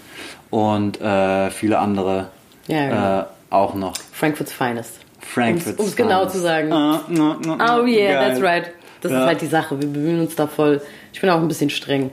[0.49, 2.29] und äh, viele andere
[2.67, 3.19] Ja, genau.
[3.21, 3.93] äh, auch noch.
[4.11, 4.99] Frankfurt's Finest.
[5.19, 5.79] Frankfurt.
[5.79, 6.71] Um es genau zu sagen.
[6.71, 8.29] Ah, no, no, no, Oh yeah, geil.
[8.29, 8.71] that's right.
[9.01, 9.19] Das Ja.
[9.21, 9.79] ist halt die Sache.
[9.81, 10.81] Wir bemühen uns da voll.
[11.13, 12.11] Ich bin auch ein bisschen streng.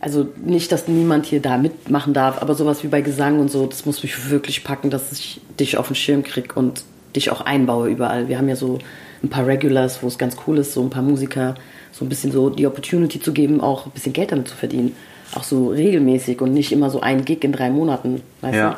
[0.00, 3.66] Also nicht, dass niemand hier da mitmachen darf, aber sowas wie bei Gesang und so,
[3.66, 7.40] das muss mich wirklich packen, dass ich dich auf den Schirm krieg und dich auch
[7.42, 8.28] einbaue überall.
[8.28, 8.78] Wir haben ja so
[9.22, 11.54] ein paar Regulars, wo es ganz cool ist, so ein paar Musiker,
[11.92, 14.96] so ein bisschen so die Opportunity zu geben, auch ein bisschen Geld damit zu verdienen.
[15.34, 18.70] Auch so regelmäßig und nicht immer so ein Gig in drei Monaten, weißt Ja.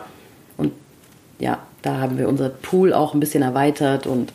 [0.57, 0.63] du?
[0.65, 0.73] Und
[1.39, 4.33] ja, da haben wir unser Pool auch ein bisschen erweitert und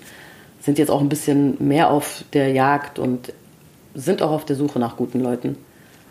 [0.62, 3.32] sind jetzt auch ein bisschen mehr auf der Jagd und
[3.96, 5.58] sind auch auf der Suche nach guten Leuten.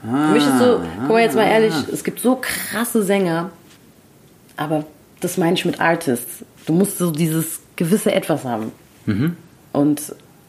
[0.01, 3.51] Für mich ist so, guck mal jetzt mal ehrlich, es gibt so krasse Sänger,
[4.57, 4.85] aber
[5.21, 6.45] das meine ich mit Artists.
[6.67, 8.73] Du musst so dieses gewisse Etwas haben.
[9.73, 10.03] Und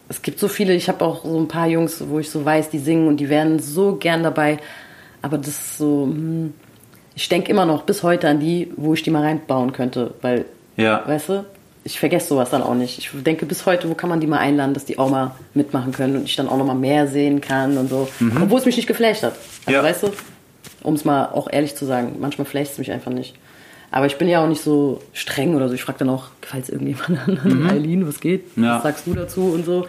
[0.09, 2.69] es gibt so viele, ich habe auch so ein paar Jungs, wo ich so weiß,
[2.71, 4.57] die singen und die wären so gern dabei,
[5.21, 6.53] aber das ist so, hm,
[7.15, 10.45] ich denke immer noch bis heute an die, wo ich die mal reinbauen könnte, weil,
[10.77, 11.03] Ja.
[11.07, 11.45] weißt du,
[11.85, 12.97] ich vergesse sowas dann auch nicht.
[12.99, 15.91] Ich denke bis heute, wo kann man die mal einladen, dass die auch mal mitmachen
[15.93, 18.09] können und ich dann auch noch mal mehr sehen kann und so,
[18.41, 19.33] obwohl es mich nicht geflasht hat.
[19.65, 19.83] Also, Ja.
[19.83, 20.07] weißt du,
[20.83, 23.35] um es mal auch ehrlich zu sagen, manchmal flasht es mich einfach nicht.
[23.91, 25.73] Aber ich bin ja auch nicht so streng oder so.
[25.73, 27.67] Ich frage dann auch, gefällt es irgendjemand an?
[27.69, 28.45] Eileen, was geht?
[28.55, 28.75] Ja.
[28.75, 29.87] Was sagst du dazu und so?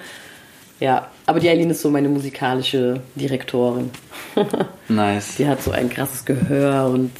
[0.80, 3.90] Ja, aber die Eileen ist so meine musikalische Direktorin.
[4.88, 5.36] Nice.
[5.36, 7.10] Die hat so ein krasses Gehör und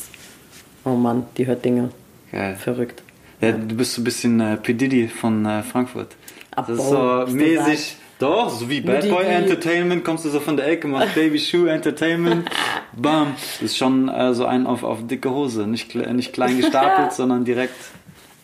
[0.85, 1.91] oh Mann, die hört Dinge.
[2.33, 2.57] Geil.
[2.57, 3.03] Verrückt.
[3.41, 4.75] Ja, du bist so ein bisschen äh, P.
[4.75, 6.17] Diddy von äh, Frankfurt.
[6.53, 7.97] Abo, das ist so mäßig.
[8.21, 11.69] Doch, so wie Bad Boy Entertainment kommst du so von der Ecke, machst Baby Shoe
[11.69, 12.49] Entertainment.
[12.95, 13.35] Bam.
[13.61, 15.67] Das ist schon äh, so ein auf, auf dicke Hose.
[15.67, 17.75] Nicht, kle- nicht klein gestapelt, sondern direkt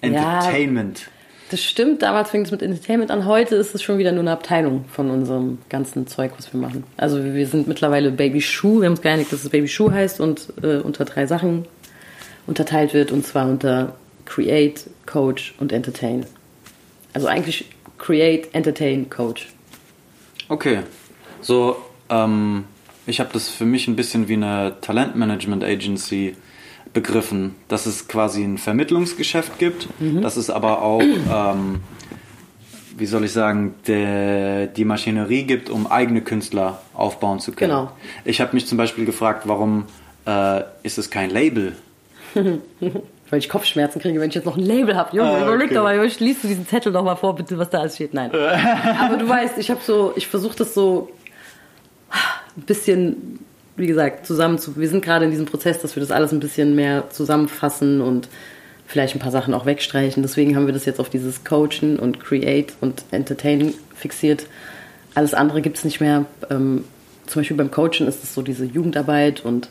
[0.00, 1.08] Entertainment.
[1.50, 3.24] Das stimmt, damals fing es mit Entertainment an.
[3.24, 6.82] Heute ist es schon wieder nur eine Abteilung von unserem ganzen Zeug, was wir machen.
[6.96, 8.80] Also wir sind mittlerweile Baby Shoe.
[8.80, 11.66] Wir haben uns geeinigt, dass es Baby Shoe heißt und äh, unter drei Sachen
[12.48, 13.12] unterteilt wird.
[13.12, 16.26] Und zwar unter Create, Coach und Entertain.
[17.12, 17.66] Also eigentlich
[17.98, 19.48] Create, Entertain, Coach.
[20.48, 20.80] Okay.
[21.40, 21.76] So,
[22.08, 22.64] ähm,
[23.06, 26.36] ich habe das für mich ein bisschen wie eine Talentmanagement Agency
[26.92, 29.88] begriffen, dass es quasi ein Vermittlungsgeschäft gibt,
[30.22, 31.80] dass es aber auch, ähm,
[32.96, 37.70] wie soll ich sagen, der, die Maschinerie gibt, um eigene Künstler aufbauen zu können.
[37.70, 37.92] Genau.
[38.24, 39.84] Ich habe mich zum Beispiel gefragt, warum
[40.26, 41.76] äh, ist es kein Label?
[43.30, 45.16] weil ich Kopfschmerzen kriege, wenn ich jetzt noch ein Label habe.
[45.16, 45.74] Junge, Ah, überleg okay.
[45.74, 48.14] doch mal, Junge, liest du diesen Zettel doch mal vor, bitte, was da alles steht.
[48.14, 48.30] Nein.
[49.00, 51.10] Aber du weißt, ich habe so, ich versuche das so
[52.56, 53.40] ein bisschen,
[53.76, 54.76] wie gesagt, zusammen zu.
[54.76, 58.28] Wir sind gerade in diesem Prozess, dass wir das alles ein bisschen mehr zusammenfassen und
[58.86, 60.22] vielleicht ein paar Sachen auch wegstreichen.
[60.22, 64.46] Deswegen haben wir das jetzt auf dieses Coachen und Create und Entertain fixiert.
[65.14, 66.26] Alles andere gibt es nicht mehr.
[66.50, 66.84] Ähm,
[67.26, 69.68] zum Beispiel beim Coachen ist es so diese Jugendarbeit und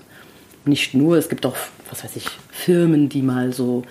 [0.66, 1.56] nicht nur, es gibt auch,
[1.90, 3.84] was weiß ich, Firmen, die mal so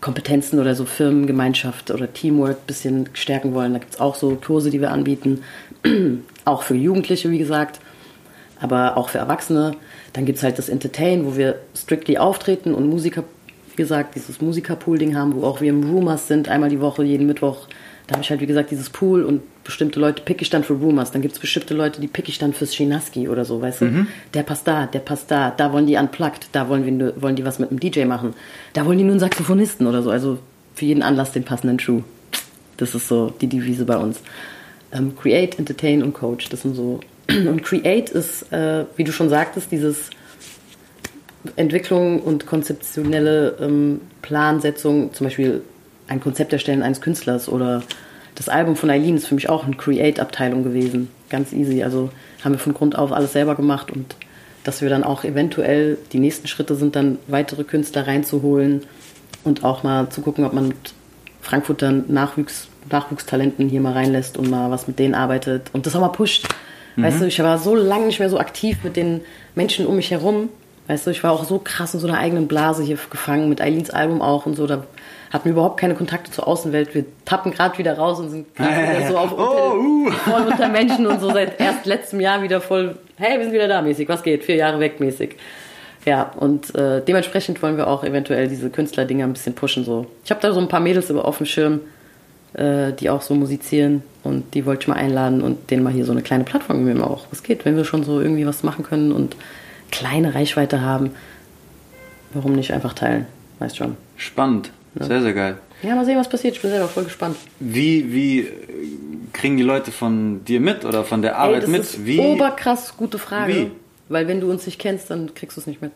[0.00, 3.72] Kompetenzen oder so Firmengemeinschaft oder Teamwork ein bisschen stärken wollen.
[3.72, 5.42] Da gibt es auch so Kurse, die wir anbieten.
[6.44, 7.80] auch für Jugendliche, wie gesagt,
[8.60, 9.72] aber auch für Erwachsene.
[10.12, 13.24] Dann gibt es halt das Entertain, wo wir strictly auftreten und Musiker,
[13.70, 17.26] wie gesagt, dieses Musikerpool-Ding haben, wo auch wir im Rumors sind, einmal die Woche, jeden
[17.26, 17.66] Mittwoch.
[18.06, 20.74] Da habe ich halt, wie gesagt, dieses Pool und bestimmte Leute pick ich dann für
[20.74, 21.10] Rumors.
[21.10, 24.06] Dann gibt es bestimmte Leute, die pick ich dann fürs Shinaski oder so, weißt du?
[24.34, 27.44] Der passt da, der passt da, da wollen die unplugged, da wollen, wir, wollen die
[27.44, 28.34] was mit einem DJ machen.
[28.72, 30.10] Da wollen die nur einen Saxophonisten oder so.
[30.10, 30.38] Also
[30.74, 32.02] für jeden Anlass den passenden Schuh.
[32.76, 34.20] Das ist so die Devise bei uns.
[34.92, 37.00] Ähm, create, Entertain und Coach, das sind so.
[37.28, 40.10] Und Create ist, äh, wie du schon sagtest, dieses
[41.56, 45.62] Entwicklung und konzeptionelle ähm, Plansetzung, zum Beispiel
[46.06, 47.82] ein Konzept erstellen eines Künstlers oder
[48.36, 51.10] das Album von Eileen ist für mich auch eine Create-Abteilung gewesen.
[51.28, 51.82] Ganz easy.
[51.82, 52.10] Also
[52.44, 54.14] haben wir von Grund auf alles selber gemacht und
[54.62, 58.82] dass wir dann auch eventuell die nächsten Schritte sind, dann weitere Künstler reinzuholen
[59.42, 60.94] und auch mal zu gucken, ob man mit
[61.40, 66.00] Frankfurter Nachwuchs, Nachwuchstalenten hier mal reinlässt und mal was mit denen arbeitet und das auch
[66.00, 66.48] mal pusht.
[66.98, 69.20] Weißt du, ich war so lange nicht mehr so aktiv mit den
[69.54, 70.48] Menschen um mich herum.
[70.88, 73.60] Weißt du, ich war auch so krass in so einer eigenen Blase hier gefangen, mit
[73.60, 74.66] Eileens Album auch und so.
[74.66, 74.84] Da
[75.32, 76.94] hatten wir überhaupt keine Kontakte zur Außenwelt.
[76.94, 80.10] Wir tappen gerade wieder raus und sind gerade wieder so auf Oh, uh.
[80.10, 83.68] voll unter Menschen und so seit erst letztem Jahr wieder voll, hey, wir sind wieder
[83.68, 85.36] da mäßig, was geht, vier Jahre weg mäßig.
[86.04, 89.84] Ja, und äh, dementsprechend wollen wir auch eventuell diese Künstlerdinger ein bisschen pushen.
[89.84, 90.06] So.
[90.24, 91.80] Ich habe da so ein paar Mädels auf dem Schirm,
[92.54, 96.04] äh, die auch so musizieren und die wollte ich mal einladen und denen mal hier
[96.04, 97.26] so eine kleine Plattform geben auch.
[97.30, 99.34] Was geht, wenn wir schon so irgendwie was machen können und
[99.90, 101.10] kleine Reichweite haben,
[102.32, 103.26] warum nicht einfach teilen?
[103.58, 103.96] Weißt schon.
[104.16, 104.70] Spannend.
[104.98, 105.58] Sehr, sehr geil.
[105.82, 106.56] Ja, mal sehen, was passiert.
[106.56, 107.36] Ich bin selber voll gespannt.
[107.60, 108.46] Wie, wie äh,
[109.32, 111.82] kriegen die Leute von dir mit oder von der Ey, Arbeit das mit?
[111.82, 112.18] ist wie?
[112.18, 113.54] oberkrass gute Frage.
[113.54, 113.70] Wie?
[114.08, 115.92] Weil wenn du uns nicht kennst, dann kriegst du es nicht mit.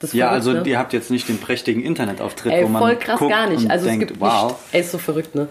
[0.00, 0.68] Das ja, verrückt, also ne?
[0.68, 3.64] ihr habt jetzt nicht den prächtigen Internetauftritt, Ey, wo man voll krass guckt gar nicht.
[3.64, 4.50] und Also denkt, es gibt wow.
[4.50, 5.48] nicht, ey, ist so verrückt, ne?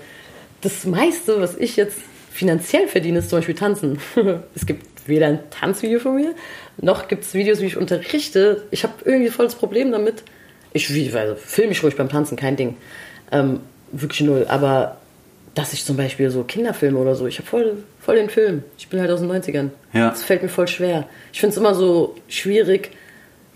[0.61, 1.97] Das meiste, was ich jetzt
[2.31, 3.99] finanziell verdiene, ist zum Beispiel Tanzen.
[4.55, 6.33] es gibt weder ein Tanzvideo von mir,
[6.79, 8.63] noch gibt es Videos, wie ich unterrichte.
[8.71, 10.23] Ich habe irgendwie voll das Problem damit.
[10.73, 12.77] Ich wie- also, film mich ruhig beim Tanzen, kein Ding.
[13.31, 13.59] Ähm,
[13.91, 14.45] wirklich null.
[14.47, 14.97] Aber
[15.53, 18.63] dass ich zum Beispiel so Kinderfilme oder so, ich habe voll, voll den Film.
[18.77, 19.69] Ich bin halt aus den 90ern.
[19.93, 20.09] Ja.
[20.09, 21.07] Das fällt mir voll schwer.
[21.33, 22.91] Ich finde es immer so schwierig,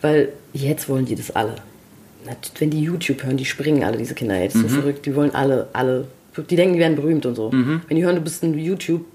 [0.01, 1.55] weil jetzt wollen die das alle.
[2.59, 4.35] Wenn die YouTube hören, die springen alle, diese Kinder.
[4.35, 4.47] Ey.
[4.47, 4.69] Das ist Mhm.
[4.69, 5.05] so verrückt.
[5.05, 6.07] Die wollen alle, alle.
[6.49, 7.49] Die denken, die werden berühmt und so.
[7.53, 9.05] Wenn die hören, du bist ein YouTube,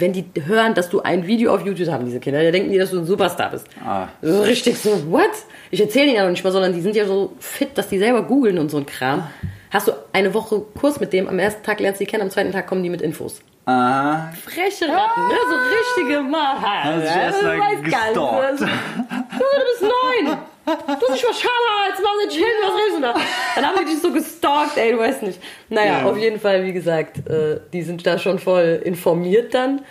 [0.00, 2.78] wenn die hören, dass du ein Video auf YouTube haben, diese Kinder, dann denken die,
[2.78, 3.66] dass du ein Superstar bist.
[3.84, 4.08] Ah.
[4.20, 5.30] So richtig so, what?
[5.70, 7.98] Ich erzähle ihnen ja noch nicht mal, sondern die sind ja so fit, dass die
[7.98, 9.26] selber googeln und so ein Kram.
[9.70, 12.30] Hast du eine Woche Kurs mit dem, am ersten Tag lernst du die kennen, am
[12.30, 13.40] zweiten Tag kommen die mit Infos.
[13.64, 15.34] Ah, Freche Ratten, ne?
[15.48, 16.60] So richtige Mal.
[16.60, 18.16] Hast dich erst mal gestalkt.
[18.16, 20.38] Du, du bist neun.
[20.64, 20.72] Du
[21.12, 23.14] bist mal Schala, jetzt machen sie chill, was redest du da?
[23.56, 25.40] Dann haben die dich so gestalkt, ey, du weißt nicht.
[25.68, 26.04] Naja, Ja.
[26.10, 29.82] auf jeden Fall, wie gesagt, äh, die sind da schon voll informiert dann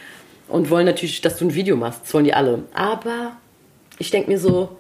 [0.47, 2.01] und wollen natürlich, dass du ein Video machst.
[2.03, 2.63] Das wollen die alle.
[2.73, 3.33] Aber
[3.99, 4.77] ich denke mir so,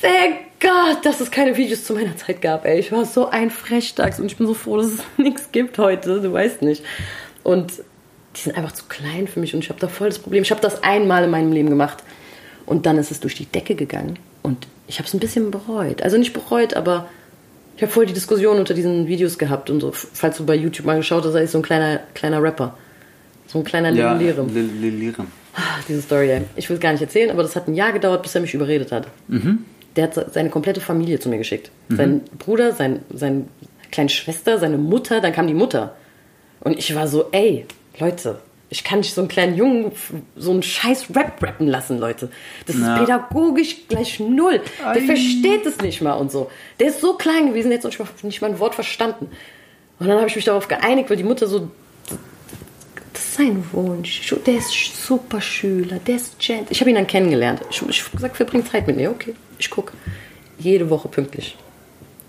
[0.00, 2.78] thank Gott, dass es keine Videos zu meiner Zeit gab, ey.
[2.80, 6.20] Ich war so ein Frechdachs und ich bin so froh, dass es nichts gibt heute,
[6.20, 6.84] du weißt nicht.
[7.44, 7.72] Und
[8.36, 10.42] die sind einfach zu klein für mich und ich habe da voll das Problem.
[10.42, 12.02] Ich habe das einmal in meinem Leben gemacht
[12.66, 16.02] und dann ist es durch die Decke gegangen und ich habe es ein bisschen bereut.
[16.02, 17.08] Also nicht bereut, aber
[17.76, 19.92] ich habe voll die Diskussion unter diesen Videos gehabt und so.
[19.92, 22.76] Falls du bei YouTube mal geschaut hast, da ist so ein kleiner, kleiner Rapper.
[23.48, 24.48] So ein kleiner ja, Lilirem.
[24.48, 25.26] Lil- Lilirem.
[25.54, 26.42] Ah, Diese Story, ey.
[26.56, 28.54] Ich will es gar nicht erzählen, aber das hat ein Jahr gedauert, bis er mich
[28.54, 29.06] überredet hat.
[29.96, 31.70] Der hat se- seine komplette Familie zu mir geschickt.
[31.90, 33.44] Sein Bruder, sein, seine
[33.90, 35.94] kleine Schwester, seine Mutter, dann kam die Mutter.
[36.60, 37.66] Und ich war so, ey,
[37.98, 38.38] Leute,
[38.72, 39.92] ich kann nicht so einen kleinen Jungen
[40.34, 42.30] so einen scheiß Rap rappen lassen, Leute.
[42.66, 42.98] Das ist Ja.
[42.98, 44.62] pädagogisch gleich null.
[44.80, 45.00] Der Ei.
[45.02, 46.50] versteht es nicht mal und so.
[46.80, 49.28] Der ist so klein gewesen, der hat nicht mal, nicht mal ein Wort verstanden.
[49.98, 51.70] Und dann habe ich mich darauf geeinigt, weil die Mutter so
[53.12, 54.34] das ist sein Wunsch.
[54.46, 54.72] Der ist
[55.06, 56.70] super Schüler, der ist gent.
[56.70, 57.60] Ich habe ihn dann kennengelernt.
[57.70, 59.10] Ich, ich habe gesagt, verbring Zeit mit mir.
[59.10, 59.92] Okay, ich guck.
[60.58, 61.56] Jede Woche pünktlich.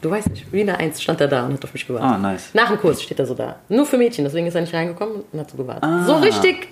[0.03, 2.09] Du weißt nicht, wie eine Eins stand er da und hat auf mich gewartet.
[2.09, 2.49] Ah, nice.
[2.53, 3.55] Nach dem Kurs steht er so da.
[3.69, 5.85] Nur für Mädchen, deswegen ist er nicht reingekommen und hat so gewartet.
[5.85, 6.03] Ah.
[6.05, 6.67] So richtig.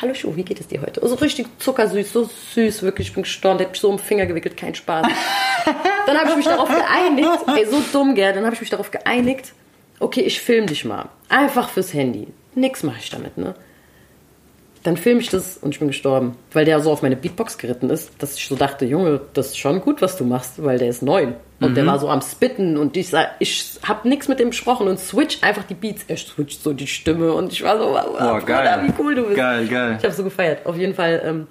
[0.00, 1.04] Hallo Schuh, wie geht es dir heute?
[1.04, 3.08] So richtig zuckersüß, so süß, wirklich.
[3.08, 5.04] Ich bin gestorben, der hat mich so um den Finger gewickelt, kein Spaß.
[6.06, 8.92] dann habe ich mich darauf geeinigt, ey, so dumm, gell, dann habe ich mich darauf
[8.92, 9.54] geeinigt,
[9.98, 11.06] okay, ich film dich mal.
[11.28, 12.28] Einfach fürs Handy.
[12.54, 13.56] Nix mache ich damit, ne?
[14.84, 17.88] Dann film ich das und ich bin gestorben, weil der so auf meine Beatbox geritten
[17.88, 20.88] ist, dass ich so dachte, Junge, das ist schon gut, was du machst, weil der
[20.88, 21.34] ist neun.
[21.60, 21.74] Und Mhm.
[21.76, 24.98] der war so am Spitten und ich, sa- ich hab nichts mit dem gesprochen und
[24.98, 26.02] switch einfach die Beats.
[26.08, 28.80] Er switcht so die Stimme und ich war so, wow, Boah, geil.
[28.80, 29.36] Bruder, wie cool du bist.
[29.36, 29.94] Geil, geil.
[29.98, 30.66] Ich habe so gefeiert.
[30.66, 31.46] Auf jeden Fall ähm,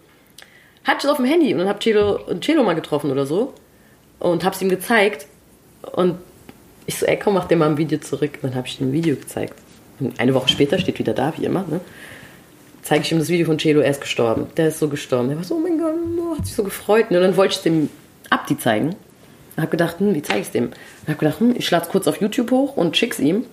[0.84, 3.54] hatte ich das auf dem Handy und dann hab Celo, Celo mal getroffen oder so
[4.20, 5.26] und hab's ihm gezeigt
[5.94, 6.16] und
[6.86, 8.32] ich so, ey, komm, mach dir mal ein Video zurück.
[8.42, 9.54] Und dann habe ich ihm ein Video gezeigt.
[10.02, 11.80] Und eine Woche später steht wieder da, wie immer, ne?
[12.84, 14.48] Zeige ich ihm das Video von Celo, er ist gestorben.
[14.58, 15.28] Der ist so gestorben.
[15.30, 17.08] Der war so, oh mein Gott, oh, hat sich so gefreut.
[17.10, 17.90] Und dann wollte ich es dem
[18.30, 18.96] Abdi zeigen.
[19.56, 20.66] Und hab gedacht, hm, wie zeige ich es dem?
[20.68, 23.46] Und hab gedacht, hm, ich lade es kurz auf YouTube hoch und schick's ihm.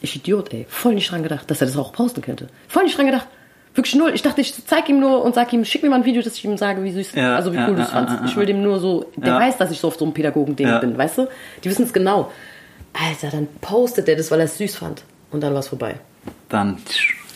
[0.00, 0.66] Ich Idiot, ey.
[0.68, 2.48] Voll nicht dran gedacht, dass er das auch posten könnte.
[2.68, 3.26] Voll nicht dran gedacht.
[3.74, 4.10] Wirklich null.
[4.14, 6.34] Ich dachte, ich zeig ihm nur und sag ihm, schick mir mal ein Video, dass
[6.34, 8.14] ich ihm sage, wie süß, Ja, also wie ja, cool du es ja, fandst.
[8.16, 9.38] ja, Ich will dem nur so, der Ja.
[9.40, 10.78] weiß, dass ich so auf so einem Pädagogen-Ding Ja.
[10.78, 11.28] bin, weißt du?
[11.62, 12.32] Die wissen es genau.
[12.92, 15.04] Alter, dann postet er das, weil er es süß fand.
[15.30, 15.94] Und dann war es vorbei.
[16.48, 16.78] Dann.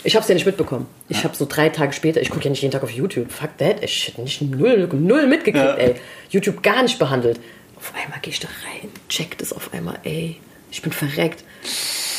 [0.05, 0.87] Ich hab's ja nicht mitbekommen.
[1.09, 3.33] Ich hab so drei Tage später, ich gucke ja nicht jeden Tag auf YouTube.
[3.33, 5.75] Fuck that, ich hätte nicht null, null mitgekriegt, Ja.
[5.77, 5.95] ey.
[6.31, 7.41] YouTube gar nicht behandelt.
[7.77, 10.37] Auf einmal gehe ich da rein, check das auf einmal, ey.
[10.71, 11.43] Ich bin verreckt.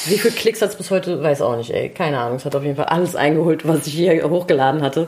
[0.07, 1.89] Wie viele Klicks hat's bis heute, weiß auch nicht, ey.
[1.89, 2.37] Keine Ahnung.
[2.37, 5.07] Es hat auf jeden Fall alles eingeholt, was ich hier hochgeladen hatte.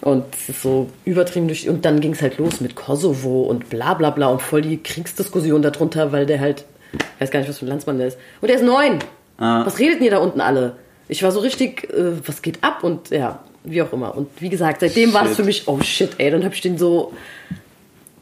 [0.00, 1.68] Und es ist so übertrieben durch.
[1.68, 4.82] Und dann ging es halt los mit Kosovo und bla bla bla und voll die
[4.82, 8.18] Kriegsdiskussion darunter, weil der halt, ich weiß gar nicht, was für ein Landsmann der ist.
[8.40, 8.98] Und der ist neun.
[9.38, 9.64] Ah.
[9.64, 10.76] Was redet denn ihr da unten alle?
[11.08, 12.84] Ich war so richtig, äh, was geht ab?
[12.84, 14.16] Und ja, wie auch immer.
[14.16, 15.36] Und wie gesagt, seitdem war es Shit.
[15.36, 17.12] für mich, oh shit, ey, dann hab ich den so,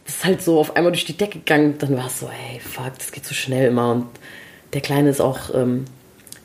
[0.05, 1.77] das ist halt so auf einmal durch die Decke gegangen.
[1.79, 3.93] Dann war es so, ey, fuck, das geht so schnell immer.
[3.93, 4.07] Und
[4.73, 5.85] der Kleine ist auch ähm,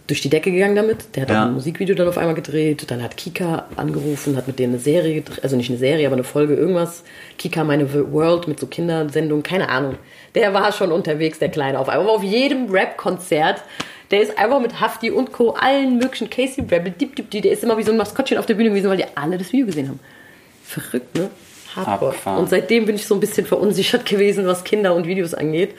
[0.07, 1.15] durch die Decke gegangen damit.
[1.15, 1.41] Der hat Ja.
[1.43, 2.85] auch ein Musikvideo dann auf einmal gedreht.
[2.91, 6.15] Dann hat Kika angerufen, hat mit denen eine Serie gedreht, also nicht eine Serie, aber
[6.15, 7.03] eine Folge irgendwas.
[7.39, 9.95] Kika meine World mit so Kindersendungen, keine Ahnung.
[10.35, 12.05] Der war schon unterwegs, der Kleine, auf einmal.
[12.05, 13.63] Aber auf jedem Rap-Konzert.
[14.11, 15.51] Der ist einfach mit Hafti und Co.
[15.51, 18.45] allen möglichen Casey Rebel, dip, dip, dip, der ist immer wie so ein Maskottchen auf
[18.45, 19.99] der Bühne gewesen, weil die alle das Video gesehen haben.
[20.63, 21.29] Verrückt, ne?
[21.75, 22.11] Hardcore.
[22.11, 22.39] Abgefahren.
[22.39, 25.71] Und seitdem bin ich so ein bisschen verunsichert gewesen, was Kinder und Videos angeht.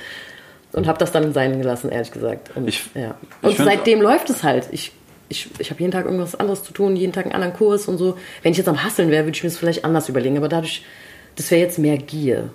[0.72, 2.50] Und habe das dann sein gelassen, ehrlich gesagt.
[2.54, 3.14] Und, Ich- ja.
[3.42, 4.68] ich und find's seitdem läuft es halt.
[4.72, 4.92] Ich,
[5.28, 7.96] ich, ich habe jeden Tag irgendwas anderes zu tun, jeden Tag einen anderen Kurs und
[7.98, 8.16] so.
[8.42, 10.36] Wenn ich jetzt am Hasseln wäre, würde ich mir das vielleicht anders überlegen.
[10.36, 10.84] Aber dadurch,
[11.36, 12.50] das wäre jetzt mehr Gier.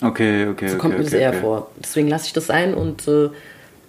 [0.00, 0.80] Okay, okay, So okay.
[0.80, 1.40] kommt mir okay, das eher okay.
[1.40, 1.70] vor.
[1.82, 3.28] Deswegen lasse ich das sein und äh,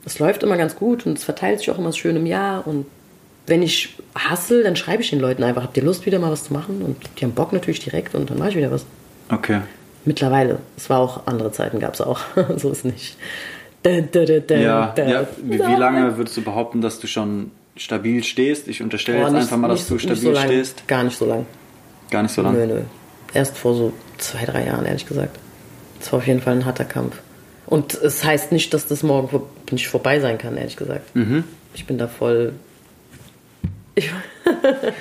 [0.05, 2.65] es läuft immer ganz gut und es verteilt sich auch immer schön im Jahr.
[2.67, 2.85] Und
[3.47, 6.45] wenn ich hassel, dann schreibe ich den Leuten einfach, habt ihr Lust, wieder mal was
[6.45, 6.81] zu machen?
[6.81, 8.85] Und die haben Bock natürlich direkt und dann mache ich wieder was.
[9.31, 9.61] Okay.
[10.05, 10.59] Mittlerweile.
[10.77, 12.19] Es war auch andere Zeiten, gab es auch.
[12.57, 13.17] so ist nicht.
[13.83, 15.27] Da, da, da, Ja, ja.
[15.43, 18.67] Wie, wie lange würdest du behaupten, dass du schon stabil stehst?
[18.67, 20.45] Ich unterstelle jetzt nicht- einfach mal, dass nicht- du stabil so lang.
[20.45, 20.87] stehst.
[20.87, 21.45] Gar nicht so lang.
[22.11, 22.57] Gar nicht so lange.
[22.65, 22.81] Nö, nö.
[23.33, 25.37] Erst vor so zwei, drei Jahren, ehrlich gesagt.
[26.01, 27.17] Es war auf jeden Fall ein harter Kampf.
[27.69, 31.15] Und es heißt nicht, dass das morgen nicht vorbei sein kann, ehrlich gesagt.
[31.15, 31.43] Mhm.
[31.75, 32.53] Ich bin da voll.
[33.95, 34.09] Ich,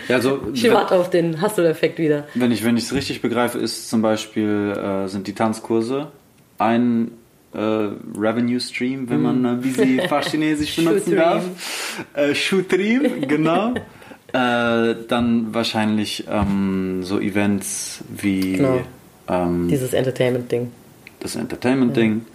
[0.08, 2.26] Ja, also, ich warte auf den Hustle-Effekt wieder.
[2.34, 6.08] wenn ich wenn ich es richtig begreife, ist zum Beispiel äh, sind die Tanzkurse
[6.58, 7.12] ein
[7.54, 11.44] äh, Revenue Stream, wenn man äh, wie sie Fachchinesisch benutzen darf.
[12.14, 13.72] Äh, Shootream, genau.
[14.34, 18.80] äh, dann wahrscheinlich ähm, so Events wie Genau.
[19.28, 20.70] ähm, Dieses Entertainment-Ding.
[21.20, 22.26] das Entertainment-Ding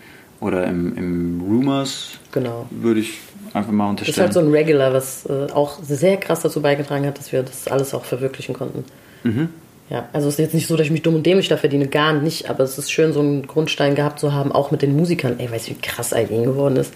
[0.43, 2.67] oder im, im Rumors Genau.
[2.69, 3.19] würde ich
[3.53, 4.25] einfach mal Das ist unterstellen.
[4.25, 7.67] halt so ein Regular, was äh, auch sehr krass dazu beigetragen hat, dass wir das
[7.67, 8.83] alles auch verwirklichen konnten.
[9.23, 9.49] Mhm.
[9.89, 11.87] Ja, also es ist jetzt nicht so, dass ich mich dumm und dämlich da verdiene,
[11.87, 14.95] gar nicht, aber es ist schön, so einen Grundstein gehabt zu haben, auch mit den
[14.95, 15.35] Musikern.
[15.39, 16.93] Ey, weißt du, wie krass Eileen geworden ist?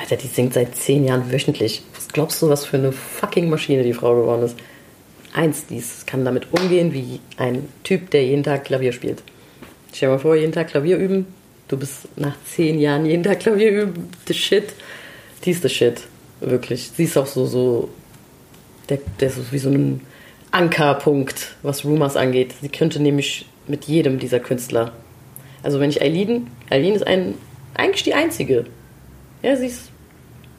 [0.00, 1.82] Alter, die singt seit zehn Jahren wöchentlich.
[1.94, 4.56] Was glaubst du, was für eine fucking Maschine die Frau geworden ist?
[5.34, 9.22] Eins, die kann damit umgehen wie ein Typ, der jeden Tag Klavier spielt.
[9.92, 11.26] Stell dir mal vor, jeden Tag Klavier üben.
[11.70, 14.08] Du bist nach zehn Jahren jeden Tag Klavier üben.
[14.26, 14.74] The shit.
[15.44, 16.02] Die ist the shit.
[16.40, 16.90] Wirklich.
[16.96, 17.88] Sie ist auch so, so,
[18.88, 20.00] der, der ist wie so ein
[20.50, 22.56] Ankerpunkt, was Rumors angeht.
[22.60, 24.92] Sie könnte nämlich mit jedem dieser Künstler.
[25.62, 27.34] Also wenn ich Eileen, Eileen ist ein,
[27.74, 28.66] eigentlich die einzige.
[29.40, 29.92] Ja, sie ist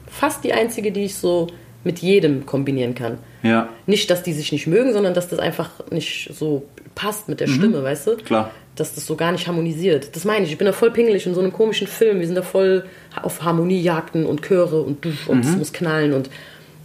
[0.06, 1.48] fast die einzige, die ich so
[1.84, 3.18] mit jedem kombinieren kann.
[3.42, 6.64] Ja, Nicht, dass die sich nicht mögen, sondern dass das einfach nicht so
[6.94, 8.16] passt mit der Stimme, weißt du?
[8.16, 8.50] klar.
[8.74, 10.16] Dass das so gar nicht harmonisiert.
[10.16, 10.52] Das meine ich.
[10.52, 12.20] Ich bin da voll pingelig in so einem komischen Film.
[12.20, 12.86] Wir sind da voll
[13.20, 16.30] auf Harmoniejagden und Chöre und dusch und es muss knallen und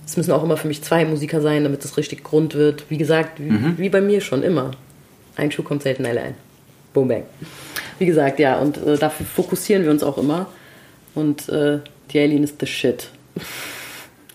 [0.06, 2.90] es müssen auch immer für mich zwei Musiker sein, damit es richtig Grund wird.
[2.90, 4.72] Wie gesagt, wie, wie bei mir schon immer.
[5.38, 6.36] Ein Schuh kommt selten allein.
[6.94, 7.24] Boom, bang.
[8.00, 10.48] Wie gesagt, ja, und äh, dafür fokussieren wir uns auch immer.
[11.16, 11.80] Und äh,
[12.12, 13.10] die Alien ist the shit.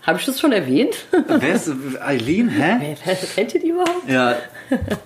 [0.03, 0.95] Habe ich das schon erwähnt?
[1.27, 2.95] Wer ist Eileen, hä?
[3.35, 4.07] Kennt ihr die überhaupt?
[4.07, 4.35] Ja,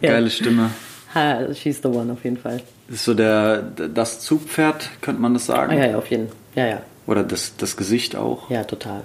[0.01, 0.71] geile Stimme.
[1.13, 2.61] Ha, she's the one auf jeden Fall.
[2.89, 5.71] ist so der, das Zugpferd, könnte man das sagen?
[5.73, 6.37] Ah, ja, ja, auf jeden Fall.
[6.55, 6.81] Ja, ja.
[7.05, 8.49] Oder das, das Gesicht auch?
[8.49, 9.03] Ja, total.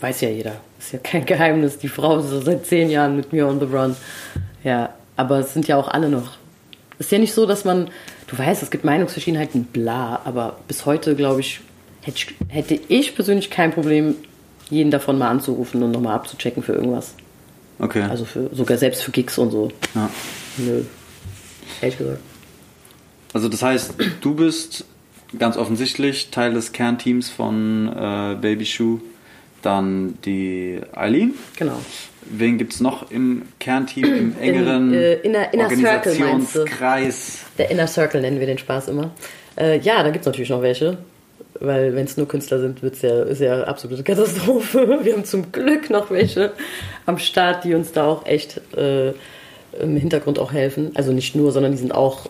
[0.00, 0.56] Weiß ja jeder.
[0.78, 1.78] Ist ja kein Geheimnis.
[1.78, 3.96] Die Frau ist so seit zehn Jahren mit mir on the run.
[4.64, 6.32] Ja, aber es sind ja auch alle noch.
[6.98, 7.88] Ist ja nicht so, dass man,
[8.26, 11.60] du weißt, es gibt Meinungsverschiedenheiten, bla, aber bis heute, glaube ich,
[12.48, 14.16] hätte ich persönlich kein Problem,
[14.70, 17.14] jeden davon mal anzurufen und nochmal abzuchecken für irgendwas.
[17.78, 18.02] Okay.
[18.02, 19.70] Also für, sogar selbst für Gigs und so.
[19.94, 20.08] ja.
[20.58, 20.82] Nö.
[21.80, 22.20] Ehrlich gesagt.
[23.32, 24.84] Also das heißt, du bist
[25.38, 29.00] ganz offensichtlich Teil des Kernteams von äh, Baby Shoe.
[29.62, 31.34] Dann die Eileen.
[31.56, 31.78] Genau.
[32.30, 36.12] Wen gibt es noch im Kernteam, im engeren äh, inner- inner Circle?
[36.12, 37.38] Organisationskreis?
[37.58, 39.10] Der Inner Circle nennen wir den Spaß immer.
[39.56, 40.98] Äh, ja, da gibt es natürlich noch welche.
[41.64, 44.98] Weil wenn es nur Künstler sind, wird's ja, ist ja absolute Katastrophe.
[45.04, 46.52] Wir haben zum Glück noch welche
[47.06, 49.10] am Start, die uns da auch echt äh,
[49.80, 50.90] im Hintergrund auch helfen.
[50.94, 52.28] Also nicht nur, sondern die sind auch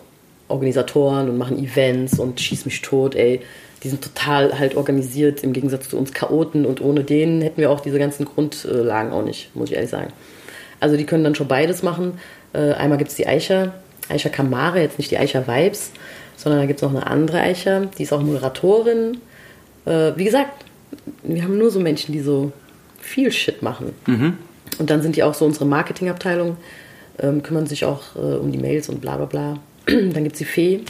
[0.49, 3.41] Organisatoren und machen Events und schieß mich tot, ey.
[3.81, 7.71] Die sind total halt organisiert im Gegensatz zu uns Chaoten und ohne denen hätten wir
[7.71, 10.13] auch diese ganzen Grundlagen auch nicht, muss ich ehrlich sagen.
[10.79, 12.19] Also die können dann schon beides machen.
[12.53, 13.73] Äh, einmal gibt es die Eicher,
[14.09, 15.91] Eicher Kamare, jetzt nicht die Eicher Vibes,
[16.35, 19.17] sondern da gibt es noch eine andere Eicher, die ist auch Moderatorin.
[19.85, 20.65] Äh, wie gesagt,
[21.23, 22.51] wir haben nur so Menschen, die so
[22.99, 23.93] viel Shit machen.
[24.79, 26.57] Und dann sind die auch so unsere Marketingabteilung,
[27.19, 29.59] ähm, kümmern sich auch äh, um die Mails und bla bla bla.
[29.85, 30.81] dann gibt es die Fee.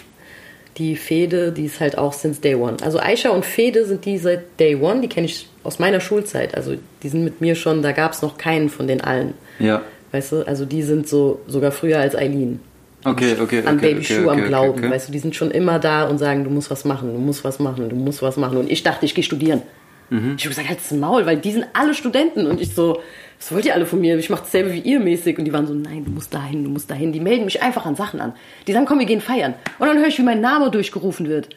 [0.77, 2.77] Die Fede, die ist halt auch since day one.
[2.81, 6.55] Also Aisha und Fede sind die seit day one, die kenne ich aus meiner Schulzeit.
[6.55, 9.35] Also die sind mit mir schon, da gab es noch keinen von den allen.
[9.59, 9.83] Ja.
[10.11, 12.59] Weißt du, also die sind so sogar früher als Eileen.
[13.05, 13.59] Okay, okay.
[13.65, 14.89] An okay, Baby okay, am Glauben.
[14.89, 17.43] Weißt du, die sind schon immer da und sagen, du musst was machen, du musst
[17.43, 18.57] was machen, du musst was machen.
[18.57, 19.61] Und ich dachte, ich gehe studieren.
[20.09, 20.35] Mhm.
[20.37, 22.47] Ich habe gesagt, halt's Maul, weil die sind alle Studenten.
[22.47, 23.01] Und ich so,
[23.39, 24.17] was wollt ihr alle von mir?
[24.17, 25.37] Ich mache dasselbe wie ihr mäßig.
[25.37, 27.11] Und die waren so, nein, du musst dahin, du musst dahin.
[27.11, 28.33] Die melden mich einfach an Sachen an.
[28.67, 29.53] Die sagen, komm, wir gehen feiern.
[29.79, 31.49] Und dann höre ich, wie mein Name durchgerufen wird.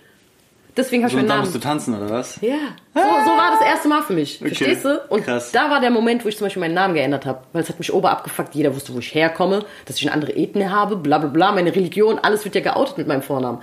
[0.77, 1.45] Deswegen habe So, ich meinen da Namen.
[1.47, 2.39] musst du tanzen, oder was?
[2.43, 2.55] Ja,
[2.95, 4.41] so, so war das erste Mal für mich.
[4.41, 5.01] Okay, Verstehst du?
[5.09, 5.51] Und krass.
[5.53, 7.41] da war der Moment, wo ich zum Beispiel meinen Namen geändert habe.
[7.53, 8.55] Weil es hat mich ober abgefuckt.
[8.55, 11.53] Jeder wusste, wo ich herkomme, dass ich eine andere Ethnie habe, bla bla bla.
[11.53, 13.61] Meine Religion, alles wird ja geoutet mit meinem Vornamen.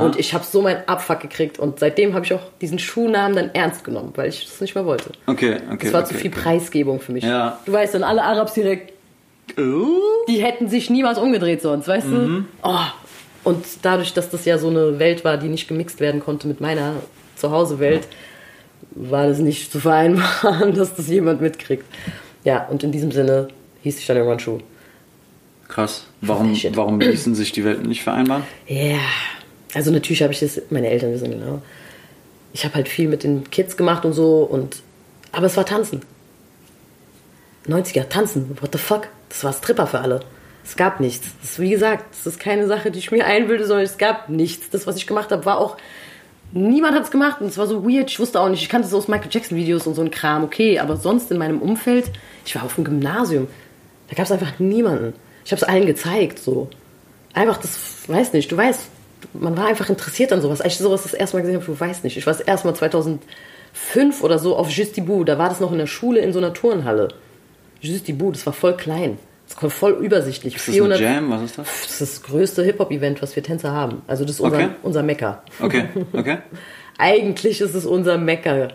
[0.00, 1.58] Und ich habe so meinen Abfuck gekriegt.
[1.58, 4.86] Und seitdem habe ich auch diesen Schuhnamen dann ernst genommen, weil ich das nicht mehr
[4.86, 5.10] wollte.
[5.26, 5.88] Okay, okay.
[5.88, 6.40] Es war okay, zu viel okay.
[6.42, 7.22] Preisgebung für mich.
[7.24, 7.58] Ja.
[7.66, 8.92] Du weißt dann, alle Arabs direkt,
[9.58, 9.98] Oh.
[10.26, 12.46] die hätten sich niemals umgedreht sonst, weißt Mhm.
[12.62, 12.68] du?
[12.68, 12.78] Oh.
[13.44, 16.60] Und dadurch, dass das ja so eine Welt war, die nicht gemixt werden konnte mit
[16.60, 16.94] meiner
[17.36, 18.08] Zuhause-Welt,
[18.92, 21.84] war das nicht zu vereinbaren, dass das jemand mitkriegt.
[22.42, 23.48] Ja, und in diesem Sinne
[23.82, 24.58] hieß ich dann irgendwann Schuh.
[25.68, 26.06] Krass.
[26.20, 28.44] Warum, warum ließen sich die Welten nicht vereinbaren?
[28.66, 28.98] Ja,
[29.74, 31.62] also natürlich habe ich das, meine Eltern wissen genau.
[32.52, 34.82] Ich habe halt viel mit den Kids gemacht und so und,
[35.32, 36.02] aber es war Tanzen.
[37.66, 39.08] 90er, Tanzen, what the fuck?
[39.28, 40.20] Das war Stripper für alle.
[40.64, 41.28] Es gab nichts.
[41.42, 44.70] Das wie gesagt, das ist keine Sache, die ich mir einbilde, sondern es gab nichts.
[44.70, 45.76] Das, was ich gemacht habe, war auch,
[46.52, 48.10] niemand hat es gemacht und es war so weird.
[48.10, 50.42] Ich wusste auch nicht, ich kannte es aus Michael Jackson Videos und so ein Kram,
[50.42, 52.10] okay, aber sonst in meinem Umfeld,
[52.46, 53.48] ich war auf dem Gymnasium,
[54.08, 55.14] da gab es einfach niemanden.
[55.44, 56.70] Ich habe es allen gezeigt, so.
[57.34, 58.80] Einfach, das, weiß nicht, du weißt,
[59.34, 60.60] man war einfach interessiert an sowas.
[60.60, 62.16] Als ich sowas das erste Mal gesehen habe, du weißt nicht.
[62.16, 65.78] Ich war das erste Mal 2005 oder so auf Justibou, da war das noch in
[65.78, 67.08] der Schule in so einer Turnhalle.
[67.80, 69.18] Justibou, das war voll klein.
[69.56, 70.56] Voll übersichtlich.
[70.56, 71.30] Ist das ein Jam?
[71.30, 71.66] Was ist das?
[71.66, 74.02] Das ist das größte Hip-Hop-Event, was wir Tänzer haben.
[74.06, 74.68] Also das ist unser, Okay.
[74.82, 75.42] unser Mecker.
[75.60, 76.38] Okay, okay.
[76.98, 78.68] Eigentlich ist es unser Mecker.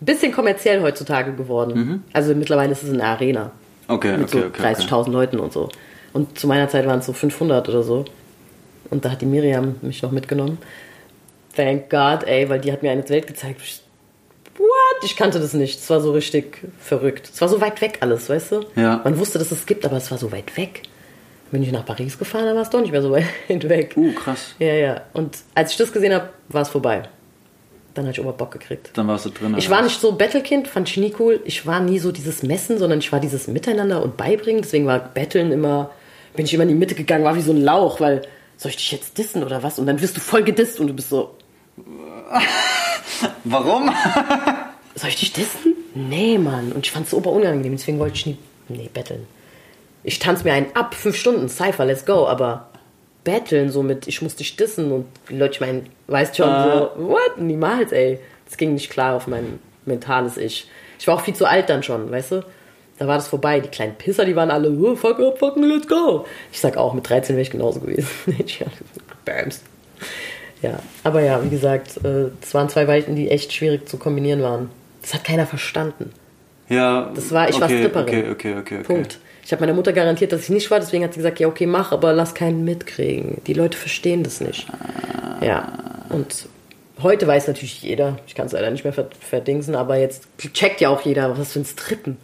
[0.00, 2.04] Bisschen kommerziell heutzutage geworden.
[2.12, 3.50] Also mittlerweile ist es eine Arena.
[3.88, 4.24] Okay, Mit Mhm.
[4.24, 4.62] okay, so okay.
[5.06, 5.68] 30.000 Leuten und so.
[6.12, 8.04] Und zu meiner Zeit waren es so 500 oder so.
[8.90, 10.58] Und da hat die Miriam mich noch mitgenommen.
[11.54, 13.60] Thank God, ey, weil die hat mir eine Welt gezeigt.
[14.60, 15.04] What?
[15.04, 15.80] Ich kannte das nicht.
[15.80, 17.30] Es war so richtig verrückt.
[17.32, 18.60] Es war so weit weg alles, weißt du?
[18.76, 19.00] Ja.
[19.02, 20.82] Man wusste, dass es gibt, aber es war so weit weg.
[21.50, 23.10] Bin ich nach Paris gefahren, dann war es doch nicht mehr so
[23.48, 23.94] weit weg.
[23.96, 24.54] Uh, krass.
[24.58, 25.00] Ja, ja.
[25.14, 27.04] Und als ich das gesehen habe, war es vorbei.
[27.94, 28.90] Dann hatte ich Oberbock gekriegt.
[28.94, 29.56] Dann warst du drin.
[29.58, 31.40] Ich war nicht so Battlekind, fand ich nie cool.
[31.44, 34.62] Ich war nie so dieses Messen, sondern ich war dieses Miteinander und Beibringen.
[34.62, 35.90] Deswegen war Battlen immer,
[36.36, 38.22] bin ich immer in die Mitte gegangen, war wie so ein Lauch, weil
[38.58, 39.78] soll ich dich jetzt dissen oder was?
[39.78, 41.34] Und dann wirst du voll gedisst und du bist so,
[43.44, 43.90] Warum?
[44.94, 45.74] soll ich dich dissen?
[45.94, 46.72] Nee, Mann.
[46.72, 48.38] Und ich fand es super unangenehm, deswegen wollte ich nie,
[48.68, 49.26] nee, battlen.
[50.02, 52.70] Ich tanze mir einen ab, fünf Stunden, Cypher, let's go, aber
[53.24, 56.90] battlen so mit, ich muss dich dissen und die Leute, ich meine, weißt schon, so,
[56.96, 57.38] what?
[57.38, 58.18] Niemals, ey.
[58.46, 60.68] Das ging nicht klar auf mein mentales Ich.
[60.98, 62.44] Ich war auch viel zu alt dann schon, weißt du?
[62.98, 63.60] Da war das vorbei.
[63.60, 66.26] Die kleinen Pisser, die waren alle, oh, fuck up, fuck me, let's go.
[66.52, 68.08] Ich sag auch, mit 13 wäre ich genauso gewesen.
[69.24, 69.62] Bams.
[70.62, 74.42] Ja, aber ja, wie gesagt, äh, es waren zwei Welten, die echt schwierig zu kombinieren
[74.42, 74.70] waren.
[75.00, 76.12] Das hat keiner verstanden.
[76.68, 77.10] Ja.
[77.14, 78.04] Das war, ich war okay, Stripperin.
[78.04, 78.82] Okay, okay, okay, okay.
[78.84, 79.18] Punkt.
[79.44, 81.66] Ich habe meiner Mutter garantiert, dass ich nicht war, deswegen hat sie gesagt, ja, okay,
[81.66, 83.40] mach, aber lass keinen mitkriegen.
[83.46, 84.66] Die Leute verstehen das nicht.
[85.40, 85.72] Ja,
[86.10, 86.46] und
[87.02, 90.80] heute weiß natürlich jeder, ich kann es leider nicht mehr ver- verdingsen, aber jetzt checkt
[90.82, 92.18] ja auch jeder, was für ein Strippen.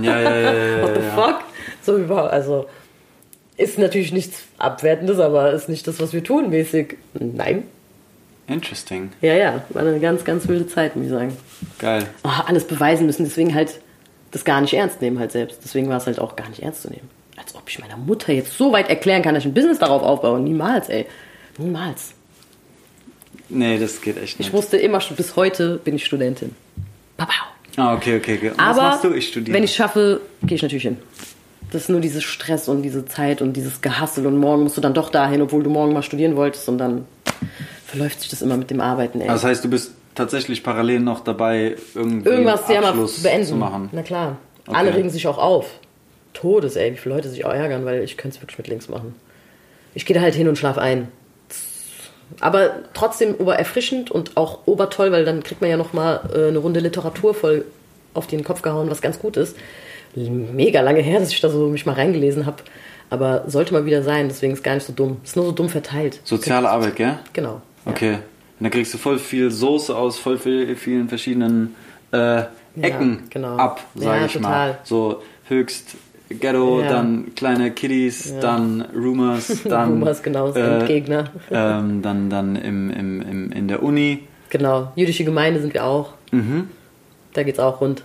[0.00, 1.10] Ja, ja, ja, ja, What the ja.
[1.14, 1.40] fuck?
[1.82, 2.66] So überhaupt, also
[3.58, 6.96] ist natürlich nichts Abwertendes, aber ist nicht das, was wir tun, mäßig.
[7.12, 7.64] Nein.
[8.46, 9.12] Interesting.
[9.20, 11.36] Ja, ja, war eine ganz, ganz wilde Zeit, muss ich sagen.
[11.78, 12.06] Geil.
[12.24, 13.80] Oh, alles beweisen müssen, deswegen halt
[14.32, 15.60] das gar nicht ernst nehmen halt selbst.
[15.62, 17.08] Deswegen war es halt auch gar nicht ernst zu nehmen.
[17.36, 20.02] Als ob ich meiner Mutter jetzt so weit erklären kann, dass ich ein Business darauf
[20.02, 20.40] aufbaue.
[20.40, 21.06] Niemals, ey.
[21.58, 22.14] Niemals.
[23.48, 24.48] Nee, das geht echt nicht.
[24.48, 26.54] Ich wusste immer schon, bis heute bin ich Studentin.
[27.16, 27.32] Babau.
[27.76, 28.50] ah, okay, okay, okay.
[28.50, 29.12] Und Aber was machst du?
[29.12, 29.54] Ich studiere.
[29.54, 30.96] wenn ich schaffe, gehe ich natürlich hin.
[31.70, 34.80] Das ist nur dieses Stress und diese Zeit und dieses Gehassel und morgen musst du
[34.80, 37.06] dann doch dahin, obwohl du morgen mal studieren wolltest und dann
[37.92, 39.28] verläuft sich das immer mit dem Arbeiten, ey.
[39.28, 43.46] Also das heißt, du bist tatsächlich parallel noch dabei, irgendwie Irgendwas ja mal beenden.
[43.46, 43.90] zu machen.
[43.92, 44.38] Na klar.
[44.66, 44.76] Okay.
[44.78, 45.66] Alle regen sich auch auf.
[46.32, 48.88] Todes, ey, wie viele Leute sich auch ärgern, weil ich könnte es wirklich mit links
[48.88, 49.14] machen.
[49.94, 51.08] Ich gehe da halt hin und schlaf ein.
[52.40, 56.80] Aber trotzdem obererfrischend und auch obertoll, weil dann kriegt man ja nochmal äh, eine Runde
[56.80, 57.66] Literatur voll
[58.14, 59.54] auf den Kopf gehauen, was ganz gut ist.
[60.14, 62.62] Mega lange her, dass ich da so mich mal reingelesen habe.
[63.10, 65.18] Aber sollte mal wieder sein, deswegen ist gar nicht so dumm.
[65.22, 66.20] Ist nur so dumm verteilt.
[66.24, 67.18] Soziale Arbeit, gell?
[67.34, 67.60] Genau.
[67.84, 68.14] Okay.
[68.58, 71.74] Und da kriegst du voll viel Soße aus voll viel, vielen verschiedenen
[72.12, 72.42] äh,
[72.80, 73.56] Ecken genau.
[73.56, 74.48] ab, sag Ja, ich mal.
[74.72, 74.78] total.
[74.84, 75.96] So höchst
[76.30, 76.88] Ghetto, Ja.
[76.88, 81.30] dann kleine Kiddies, dann Rumors, dann Rumors, genau, das Endgegner.
[81.50, 84.20] Ähm, dann dann im, im, im, in der Uni.
[84.48, 84.92] Genau.
[84.96, 86.12] Jüdische Gemeinde sind wir auch.
[86.30, 86.68] Mhm.
[87.34, 88.02] Da geht's auch rund.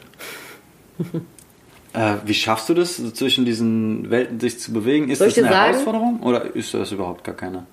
[1.94, 5.10] Äh, wie schaffst du das, so zwischen diesen Welten sich zu bewegen?
[5.10, 5.72] Ist Soll das eine sagen?
[5.72, 7.66] Herausforderung oder ist das überhaupt gar keine?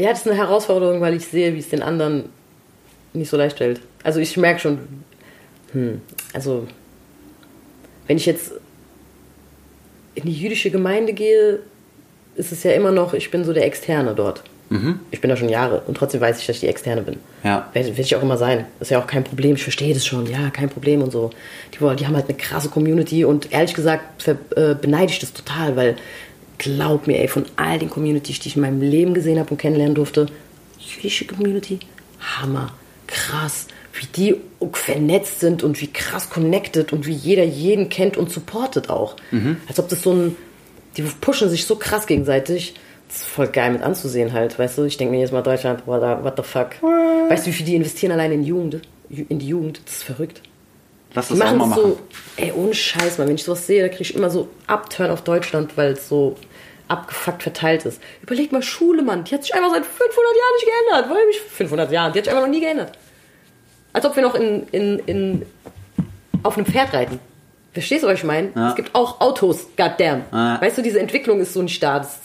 [0.00, 2.30] Ja, das ist eine Herausforderung, weil ich sehe, wie es den anderen
[3.12, 3.82] nicht so leicht fällt.
[4.02, 4.78] Also ich merke schon,
[5.72, 6.00] hm,
[6.32, 6.66] also
[8.06, 8.52] wenn ich jetzt
[10.14, 11.58] in die jüdische Gemeinde gehe,
[12.34, 14.42] ist es ja immer noch, ich bin so der Externe dort.
[15.10, 17.18] Ich bin da schon Jahre und trotzdem weiß ich, dass ich die Externe bin.
[17.44, 17.68] Ja.
[17.74, 18.64] Werde werd ich auch immer sein.
[18.80, 19.56] ist ja auch kein Problem.
[19.56, 20.26] Ich verstehe das schon.
[20.26, 21.30] Ja, kein Problem und so.
[21.74, 25.76] Die, die haben halt eine krasse Community und ehrlich gesagt äh, beneide ich das total,
[25.76, 25.96] weil
[26.60, 29.56] glaub mir, ey, von all den Communities, die ich in meinem Leben gesehen habe und
[29.56, 30.26] kennenlernen durfte,
[30.78, 31.80] jüdische Community,
[32.20, 32.72] Hammer,
[33.06, 34.36] krass, wie die
[34.72, 39.16] vernetzt sind und wie krass connected und wie jeder jeden kennt und supportet auch.
[39.66, 40.36] Als ob das so ein,
[40.96, 42.74] die pushen sich so krass gegenseitig.
[43.08, 44.84] Das ist voll geil mit anzusehen halt, weißt du?
[44.84, 46.80] Ich denke mir jetzt mal Deutschland, what the, what the fuck.
[47.28, 48.82] Weißt du, wie viel die investieren allein in Jugend?
[49.08, 50.42] In die Jugend, das ist verrückt.
[51.14, 51.82] Lass das auch machen mal machen.
[51.82, 51.98] so,
[52.36, 55.22] ey, ohne Scheiß, mal, wenn ich sowas sehe, da kriege ich immer so Upturn auf
[55.22, 56.36] Deutschland, weil es so
[56.88, 58.00] abgefuckt verteilt ist.
[58.22, 61.10] Überleg mal, Schule, Mann, die hat sich einfach seit 500 Jahren nicht geändert.
[61.10, 62.92] Wollen mich 500 Jahren, die hat sich einfach noch nie geändert.
[63.92, 65.46] Als ob wir noch in, in, in,
[66.42, 67.18] auf einem Pferd reiten.
[67.72, 68.50] Verstehst du, was ich meine?
[68.54, 68.70] Ja.
[68.70, 70.24] Es gibt auch Autos, goddamn.
[70.32, 70.60] Ja.
[70.60, 71.98] Weißt du, diese Entwicklung ist so nicht da.
[71.98, 72.18] Das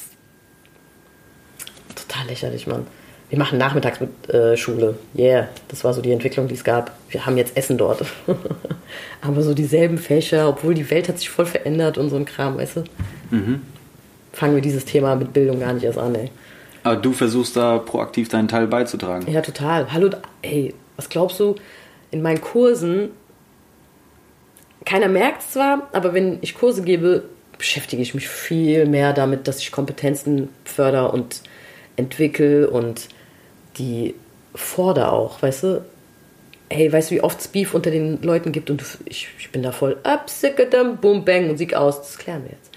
[1.89, 2.88] ist total lächerlich, Mann.
[3.36, 4.95] Wir machen nachmittags mit äh, Schule.
[5.13, 6.93] Yeah, das war so die Entwicklung, die es gab.
[7.09, 8.05] Wir haben jetzt Essen dort.
[9.21, 12.57] Aber so dieselben Fächer, obwohl die Welt hat sich voll verändert und so ein Kram,
[12.57, 12.83] weißt du?
[14.31, 16.31] Fangen wir dieses Thema mit Bildung gar nicht erst an, ey.
[16.83, 19.29] Aber du versuchst da proaktiv deinen Teil beizutragen.
[19.29, 19.91] Ja, total.
[19.91, 20.11] Hallo,
[20.41, 21.55] ey, was glaubst du?
[22.11, 23.09] In meinen Kursen,
[24.86, 27.23] keiner merkt es zwar, aber wenn ich Kurse gebe,
[27.57, 31.41] beschäftige ich mich viel mehr damit, dass ich Kompetenzen fördere und
[31.97, 33.09] entwickle und
[33.78, 34.15] die
[34.53, 35.86] fordere auch, weißt du?
[36.69, 39.51] Ey, weißt du, wie oft es Beef unter den Leuten gibt und du, ich, ich
[39.51, 42.71] bin da voll up, sickadam, boom, bang, Musik aus, das klären wir jetzt.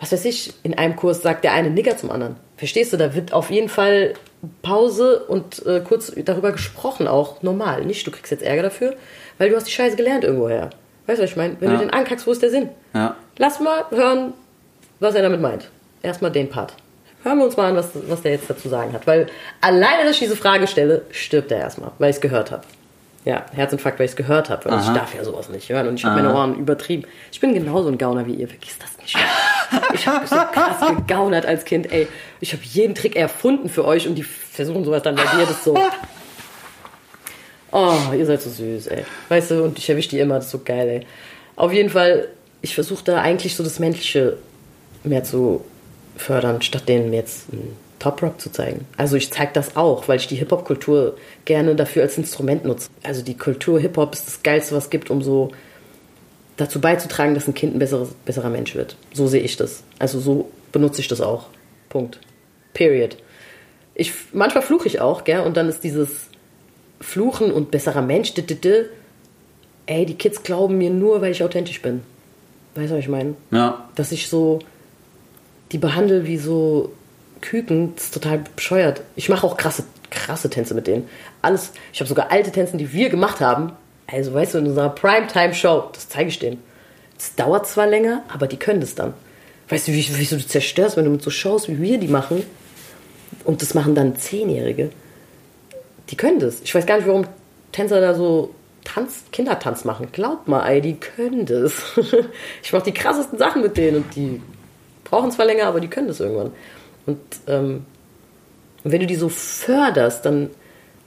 [0.00, 2.36] Was weiß ich, in einem Kurs sagt der eine Nigger zum anderen.
[2.56, 4.14] Verstehst du, da wird auf jeden Fall
[4.62, 7.84] Pause und äh, kurz darüber gesprochen, auch normal.
[7.84, 8.96] Nicht, du kriegst jetzt Ärger dafür,
[9.38, 10.70] weil du hast die Scheiße gelernt irgendwoher.
[11.06, 11.56] Weißt du, was ich meine?
[11.60, 11.76] Wenn Ja.
[11.76, 12.70] du den ankackst, wo ist der Sinn?
[12.94, 13.14] Ja.
[13.38, 14.32] Lass mal hören,
[14.98, 15.68] was er damit meint.
[16.02, 16.74] Erstmal den Part.
[17.22, 19.06] Hören wir uns mal an, was, was der jetzt dazu sagen hat.
[19.06, 19.26] Weil
[19.60, 22.62] alleine, dass ich diese Frage stelle, stirbt er erstmal, weil ich es gehört habe.
[23.26, 24.70] Ja, Herzinfarkt, weil ich es gehört habe.
[24.70, 27.04] Weil ich darf ja sowas nicht hören und ich habe meine Ohren übertrieben.
[27.30, 29.16] Ich bin genauso ein Gauner wie ihr, vergiss das nicht.
[29.92, 32.08] Ich habe so krass gegaunert als Kind, ey.
[32.40, 35.62] Ich habe jeden Trick erfunden für euch und die versuchen sowas dann bei dir, das
[35.62, 35.78] so.
[37.72, 39.04] Oh, ihr seid so süß, ey.
[39.28, 41.06] Weißt du, und ich erwische die immer, das ist so geil, ey.
[41.56, 42.28] Auf jeden Fall,
[42.62, 44.38] ich versuche da eigentlich so das Menschliche
[45.04, 45.64] mehr zu
[46.20, 48.86] fördern, statt denen jetzt einen Top-Rock zu zeigen.
[48.96, 52.88] Also ich zeige das auch, weil ich die Hip-Hop-Kultur gerne dafür als Instrument nutze.
[53.02, 55.52] Also die Kultur Hip-Hop ist das Geilste, was es gibt, um so
[56.56, 58.96] dazu beizutragen, dass ein Kind ein besseres, besserer Mensch wird.
[59.12, 59.82] So sehe ich das.
[59.98, 61.46] Also so benutze ich das auch.
[61.88, 62.20] Punkt.
[62.72, 63.16] Period.
[63.94, 65.40] Ich, manchmal fluche ich auch, gell?
[65.40, 66.28] Und dann ist dieses
[67.00, 68.84] Fluchen und besserer Mensch, d -d -d,
[69.86, 72.02] ey, die Kids glauben mir nur, weil ich authentisch bin.
[72.74, 73.34] Weißt du, was ich meine?
[73.50, 73.88] Ja.
[73.94, 74.60] Dass ich so
[75.72, 76.92] die behandle wie so
[77.40, 77.94] Küken.
[77.94, 79.02] Das ist total bescheuert.
[79.16, 81.08] Ich mache auch krasse, krasse Tänze mit denen.
[81.42, 81.72] Alles.
[81.92, 83.72] Ich habe sogar alte Tänze, die wir gemacht haben.
[84.06, 86.62] Also, weißt du, in unserer Primetime-Show, das zeige ich denen.
[87.18, 89.14] Es dauert zwar länger, aber die können das dann.
[89.68, 92.42] Weißt du, wie, wie du zerstörst, wenn du mit so Shows wie wir die machen
[93.44, 94.90] und das machen dann Zehnjährige.
[96.08, 96.60] Die können das.
[96.62, 97.26] Ich weiß gar nicht, warum
[97.70, 98.52] Tänzer da so
[98.84, 100.08] Tanz, Kindertanz machen.
[100.10, 101.72] Glaubt mal, ey, die können das.
[102.62, 104.42] ich mache die krassesten Sachen mit denen und die
[105.10, 106.52] brauchen zwar länger, aber die können das irgendwann.
[107.06, 107.84] Und ähm,
[108.84, 110.50] wenn du die so förderst, dann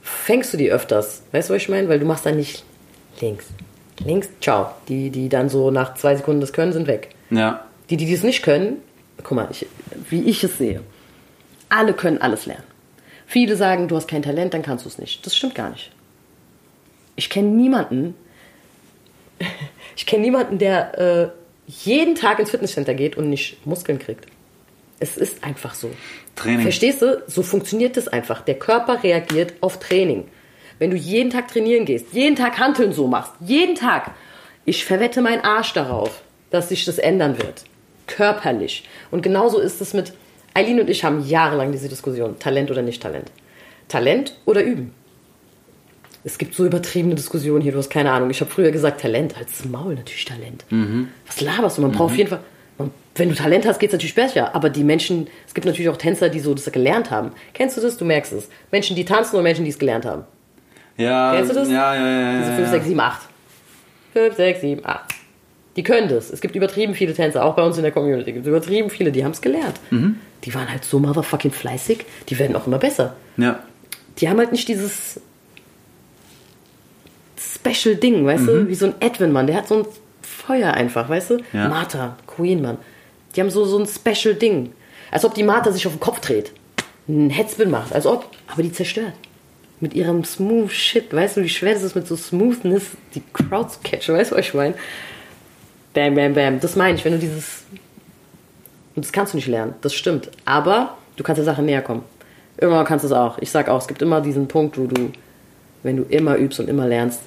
[0.02, 1.22] fängst du die öfters.
[1.32, 1.88] Weißt du, was ich meine?
[1.88, 2.64] Weil du machst dann nicht
[3.20, 3.46] links,
[4.04, 4.70] links, ciao.
[4.88, 7.10] Die, die dann so nach zwei Sekunden das können, sind weg.
[7.30, 7.64] Ja.
[7.90, 8.78] Die, die das nicht können,
[9.22, 9.66] guck mal, ich,
[10.10, 10.80] wie ich es sehe,
[11.68, 12.64] alle können alles lernen.
[13.26, 15.24] Viele sagen, du hast kein Talent, dann kannst du es nicht.
[15.26, 15.90] Das stimmt gar nicht.
[17.16, 18.14] Ich kenne niemanden,
[19.96, 21.28] ich kenne niemanden, der äh,
[21.66, 24.26] jeden Tag ins Fitnesscenter geht und nicht Muskeln kriegt.
[25.00, 25.90] Es ist einfach so.
[26.36, 26.62] Training.
[26.62, 27.22] Verstehst du?
[27.26, 28.42] So funktioniert es einfach.
[28.42, 30.28] Der Körper reagiert auf Training.
[30.78, 34.12] Wenn du jeden Tag trainieren gehst, jeden Tag Hanteln so machst, jeden Tag,
[34.64, 37.64] ich verwette meinen Arsch darauf, dass sich das ändern wird.
[38.06, 38.88] Körperlich.
[39.10, 40.12] Und genauso ist es mit,
[40.52, 43.30] Eileen und ich haben jahrelang diese Diskussion, Talent oder nicht Talent.
[43.88, 44.94] Talent oder üben.
[46.26, 48.30] Es gibt so übertriebene Diskussionen hier, du hast keine Ahnung.
[48.30, 50.64] Ich habe früher gesagt, Talent, als Maul natürlich Talent.
[51.26, 51.82] Was laberst du?
[51.82, 52.40] Man braucht auf jeden Fall,
[52.78, 54.54] man, wenn du Talent hast, geht es natürlich besser.
[54.54, 57.32] Aber die Menschen, es gibt natürlich auch Tänzer, die so das gelernt haben.
[57.52, 57.98] Kennst du das?
[57.98, 58.48] Du merkst es.
[58.72, 60.24] Menschen, die tanzen oder Menschen, die es gelernt haben.
[60.96, 61.34] Ja.
[61.36, 61.68] Kennst du das?
[61.68, 62.38] Ja, ja, ja.
[62.38, 62.72] Diese ja, 5, ja.
[62.72, 63.28] 6, 7, 8.
[64.14, 65.14] 5, 6, 7, 8.
[65.76, 66.30] Die können das.
[66.30, 68.30] Es gibt übertrieben viele Tänzer, auch bei uns in der Community.
[68.30, 69.80] Es gibt übertrieben viele, die haben es gelernt.
[69.90, 70.16] Mhm.
[70.44, 73.16] Die waren halt so motherfucking fleißig, die werden auch immer besser.
[73.36, 73.60] Ja.
[74.18, 75.20] Die haben halt nicht dieses
[77.66, 78.46] Special Ding, weißt Mhm.
[78.46, 78.68] du?
[78.68, 79.46] Wie so ein Edwin, Mann.
[79.46, 79.86] Der hat so ein
[80.22, 81.38] Feuer einfach, weißt du?
[81.52, 81.68] Ja.
[81.68, 82.78] Martha, Queen, Mann.
[83.34, 84.72] Die haben so, so ein Special Ding.
[85.10, 86.52] Als ob die Martha sich auf den Kopf dreht.
[87.08, 87.92] Einen Headspin macht.
[87.92, 88.28] Als ob.
[88.52, 89.12] Aber die zerstört.
[89.80, 91.12] Mit ihrem smooth Shit.
[91.12, 92.84] Weißt du, wie schwer das ist mit so Smoothness,
[93.14, 94.14] die Crowds catchen.
[94.16, 94.74] Weißt du, was ich meine?
[95.94, 96.60] Bam, bam, bam.
[96.60, 97.64] Das meine ich, wenn du dieses.
[98.96, 99.74] Und das kannst du nicht lernen.
[99.80, 100.30] Das stimmt.
[100.44, 102.02] Aber du kannst der Sache näher kommen.
[102.58, 103.38] Irgendwann kannst du es auch.
[103.38, 105.10] Ich sag auch, es gibt immer diesen Punkt, wo du,
[105.82, 107.20] wenn du immer übst und immer lernst,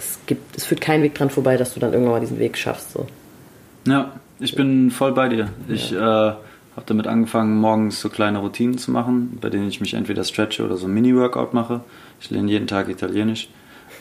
[0.00, 2.56] es gibt, es führt kein Weg dran vorbei, dass du dann irgendwann mal diesen Weg
[2.56, 2.92] schaffst.
[2.92, 3.06] So.
[3.86, 5.50] Ja, ich bin voll bei dir.
[5.68, 9.94] Ich äh, habe damit angefangen, morgens so kleine Routinen zu machen, bei denen ich mich
[9.94, 11.82] entweder stretche oder so ein Mini-Workout mache.
[12.20, 13.48] Ich lerne jeden Tag Italienisch.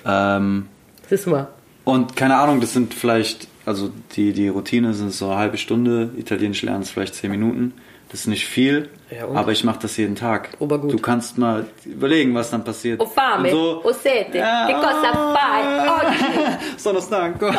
[0.06, 0.68] Ähm,
[1.10, 1.47] Siehst du mal.
[1.84, 6.12] und keine Ahnung, das sind vielleicht, also die, die Routine sind so eine halbe Stunde,
[6.18, 7.74] Italienisch lernen ist vielleicht zehn Minuten.
[8.12, 10.49] Das ist nicht viel, Ja, aber ich mache das jeden Tag.
[10.57, 10.91] Obergut.
[10.91, 12.99] Du kannst mal überlegen, was dann passiert.
[12.99, 14.66] Ho fame, Und so, ho sete, Ja.
[14.66, 16.57] che cosa fai oggi?
[16.78, 17.51] Sono stanco.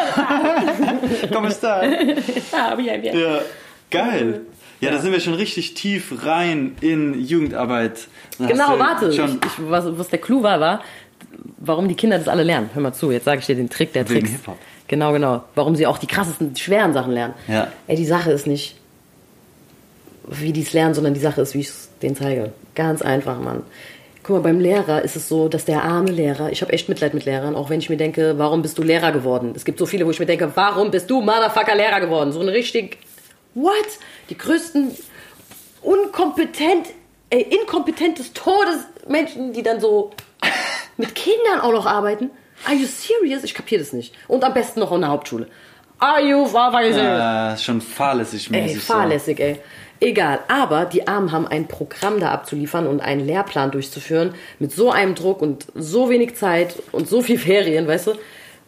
[1.33, 2.17] Come stai?
[2.53, 3.17] Ah, bien, bien.
[3.17, 3.41] Ja,
[3.91, 4.41] geil.
[4.81, 8.09] Ja, da sind wir schon richtig tief rein in Jugendarbeit.
[8.39, 9.13] Da Genau, warte.
[9.13, 10.81] Schon ich, was, was der Clou war, war,
[11.59, 12.71] warum die Kinder das alle lernen.
[12.73, 14.41] Hör mal zu, jetzt sage ich dir den Trick der Wegen Tricks.
[14.89, 15.45] Genau, genau.
[15.55, 17.35] Warum sie auch die krassesten, schweren Sachen lernen.
[17.47, 17.69] Ja.
[17.87, 18.80] Ey, die Sache ist nicht,
[20.27, 22.53] wie die es lernen, sondern die Sache ist, wie ich es denen zeige.
[22.75, 23.63] Ganz einfach, Mann.
[24.23, 27.15] Guck mal, beim Lehrer ist es so, dass der arme Lehrer, ich habe echt Mitleid
[27.15, 29.53] mit Lehrern, auch wenn ich mir denke, warum bist du Lehrer geworden?
[29.57, 32.31] Es gibt so viele, wo ich mir denke, warum bist du Motherfucker Lehrer geworden?
[32.33, 32.99] So ein richtig,
[33.55, 33.73] what?
[34.29, 34.91] Die größten
[35.83, 36.89] unkompetent,
[37.31, 40.11] äh, inkompetent des Todes Menschen, die dann so
[40.97, 42.31] mit Kindern auch noch arbeiten.
[42.67, 43.43] Are you serious?
[43.43, 44.15] Ich kapiere das nicht.
[44.29, 45.49] Und am besten noch in der Hauptschule.
[45.99, 47.03] Are you fahrlässig?
[47.03, 48.83] äh, schon fahrlässig Ey, mäßig.
[48.83, 49.59] fahrlässig, ey.
[50.03, 54.91] Egal, aber die Armen haben ein Programm da abzuliefern und einen Lehrplan durchzuführen mit so
[54.91, 58.13] einem Druck und so wenig Zeit und so viel Ferien, weißt du?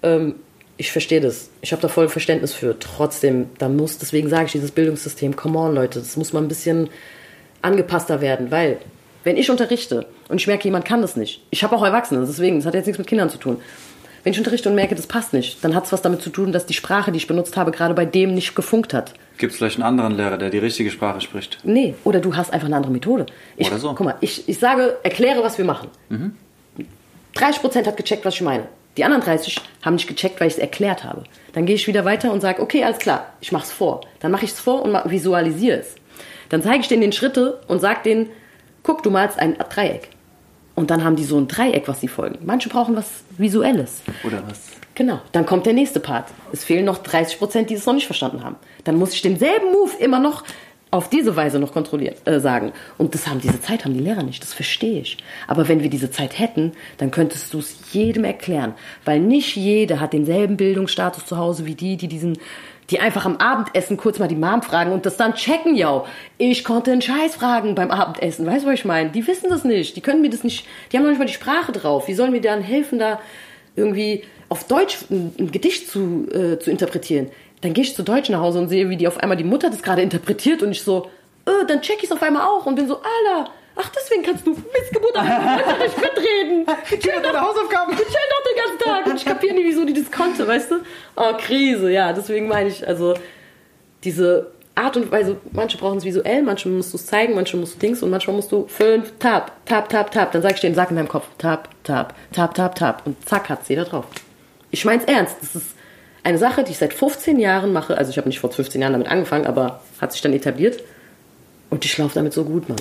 [0.02, 0.34] Ähm,
[0.76, 1.50] ich verstehe das.
[1.62, 2.78] Ich habe da voll Verständnis für.
[2.78, 6.48] Trotzdem, da muss, deswegen sage ich, dieses Bildungssystem, come on, Leute, das muss mal ein
[6.48, 6.90] bisschen
[7.62, 8.78] angepasster werden, weil
[9.24, 12.56] wenn ich unterrichte und ich merke, jemand kann das nicht, ich habe auch Erwachsene, deswegen,
[12.56, 13.58] das hat jetzt nichts mit Kindern zu tun.
[14.24, 16.52] Wenn ich unterrichte und merke, das passt nicht, dann hat es was damit zu tun,
[16.52, 19.14] dass die Sprache, die ich benutzt habe, gerade bei dem nicht gefunkt hat.
[19.36, 21.58] Gibt es vielleicht einen anderen Lehrer, der die richtige Sprache spricht?
[21.64, 23.26] Nee, oder du hast einfach eine andere Methode.
[23.56, 23.88] Ich, Oder so.
[23.94, 25.88] Guck mal, ich, ich sage, erkläre, was wir machen.
[27.34, 28.68] 30% hat gecheckt, was ich meine.
[28.96, 31.24] Die anderen 30 haben nicht gecheckt, weil ich es erklärt habe.
[31.54, 34.02] Dann gehe ich wieder weiter und sage, okay, alles klar, ich mache es vor.
[34.20, 35.96] Dann mache ich es vor und visualisiere es.
[36.50, 38.28] Dann zeige ich denen den Schritte und sage denen,
[38.82, 40.10] guck, du malst ein Dreieck.
[40.74, 42.38] Und dann haben die so ein Dreieck, was sie folgen.
[42.44, 43.06] Manche brauchen was
[43.36, 44.02] Visuelles.
[44.24, 44.60] Oder was?
[44.94, 46.28] Genau, dann kommt der nächste Part.
[46.52, 48.56] Es fehlen noch 30 Prozent, die es noch nicht verstanden haben.
[48.84, 50.44] Dann muss ich denselben Move immer noch
[50.92, 52.72] auf diese Weise noch kontrolliert äh, sagen.
[52.98, 54.42] Und das haben diese Zeit haben die Lehrer nicht.
[54.42, 55.16] Das verstehe ich.
[55.48, 58.74] Aber wenn wir diese Zeit hätten, dann könntest du es jedem erklären,
[59.06, 62.36] weil nicht jeder hat denselben Bildungsstatus zu Hause wie die, die diesen
[62.92, 66.06] die einfach am Abendessen kurz mal die Mom fragen und das dann checken, yo.
[66.36, 68.46] Ich konnte einen Scheiß fragen beim Abendessen.
[68.46, 69.10] Weißt du, was ich meine?
[69.10, 69.96] Die wissen das nicht.
[69.96, 72.06] Die können mir das nicht, die haben noch nicht mal die Sprache drauf.
[72.06, 73.18] Wie sollen mir dann helfen, da
[73.74, 77.30] irgendwie auf Deutsch ein, ein Gedicht zu, äh, zu interpretieren?
[77.62, 79.70] Dann gehe ich zu Deutsch nach Hause und sehe, wie die auf einmal die Mutter
[79.70, 81.08] das gerade interpretiert und ich so,
[81.46, 84.46] äh, dann check ich es auf einmal auch und bin so, Alter, ach, deswegen kannst
[84.46, 86.66] du Missgeburt einfach nicht mitreden.
[86.90, 87.92] Gib mir deine Hausaufgaben.
[87.92, 90.70] Ich chill doch den ganzen Tag und ich kapiere nicht, wieso die das konnte, weißt
[90.70, 90.76] du?
[91.16, 93.14] Oh, Krise, ja, deswegen meine ich, also
[94.04, 97.74] diese Art und Weise, manche brauchen es visuell, manche musst du es zeigen, manche musst
[97.74, 100.74] du Dings und manchmal musst du fünf, tap, tap, tap, tap, dann sag ich dir,
[100.74, 104.06] sag in deinem Kopf, tap, tap, tap, tap, tap und zack, hat's jeder drauf.
[104.70, 105.66] Ich mein's ernst, das ist
[106.24, 108.92] eine Sache, die ich seit 15 Jahren mache, also ich habe nicht vor 15 Jahren
[108.92, 110.82] damit angefangen, aber hat sich dann etabliert
[111.68, 112.78] und ich laufe damit so gut, Mann.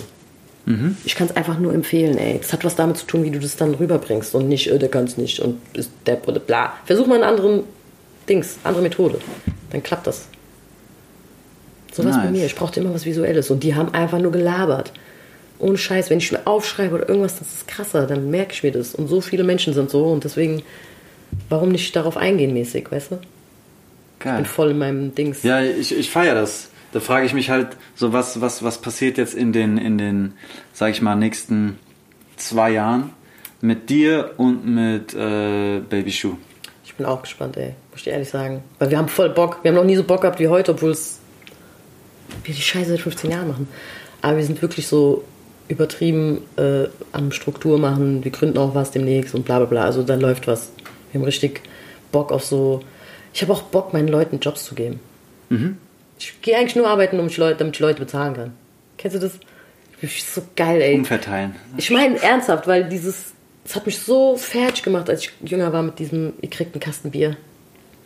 [1.05, 2.37] Ich kann es einfach nur empfehlen, ey.
[2.39, 4.89] Das hat was damit zu tun, wie du das dann rüberbringst und nicht, äh, der
[4.89, 6.73] kann es nicht und ist der bla.
[6.85, 7.63] Versuch mal einen anderen
[8.29, 9.19] Dings, andere Methode.
[9.71, 10.27] Dann klappt das.
[11.91, 12.45] So was bei mir.
[12.45, 14.93] Ich brauchte immer was Visuelles und die haben einfach nur gelabert.
[15.59, 18.71] Ohne Scheiß, wenn ich mir aufschreibe oder irgendwas, das ist krasser, dann merke ich mir
[18.71, 18.95] das.
[18.95, 20.63] Und so viele Menschen sind so und deswegen,
[21.49, 23.15] warum nicht darauf eingehen mäßig, weißt du?
[23.15, 24.37] Ich Geil.
[24.37, 25.43] bin voll in meinem Dings.
[25.43, 26.69] Ja, ich, ich feiere das.
[26.91, 30.33] Da frage ich mich halt, so was, was, was passiert jetzt in den, in den,
[30.73, 31.79] sag ich mal, nächsten
[32.35, 33.11] zwei Jahren
[33.61, 36.37] mit dir und mit äh, Baby Shoe.
[36.83, 37.75] Ich bin auch gespannt, ey.
[37.91, 38.63] Muss ich ehrlich sagen.
[38.79, 39.59] Weil wir haben voll Bock.
[39.61, 41.19] Wir haben noch nie so Bock gehabt wie heute, obwohl es
[42.43, 43.67] wir die Scheiße seit 15 Jahren machen.
[44.21, 45.23] Aber wir sind wirklich so
[45.67, 48.23] übertrieben äh, am Struktur machen.
[48.23, 49.83] Wir gründen auch was demnächst und bla bla bla.
[49.83, 50.71] Also da läuft was.
[51.11, 51.61] Wir haben richtig
[52.11, 52.81] Bock auf so.
[53.33, 54.99] Ich habe auch Bock, meinen Leuten Jobs zu geben.
[56.23, 58.53] Ich gehe eigentlich nur arbeiten, um ich Leute, damit ich Leute bezahlen kann.
[58.97, 59.31] Kennst du das?
[60.01, 60.95] Das ist so geil, ey.
[60.95, 61.55] Umverteilen.
[61.77, 63.33] Ich meine ernsthaft, weil dieses,
[63.65, 66.79] es hat mich so fertig gemacht, als ich jünger war mit diesem, ihr kriegt einen
[66.81, 67.37] Kasten Bier.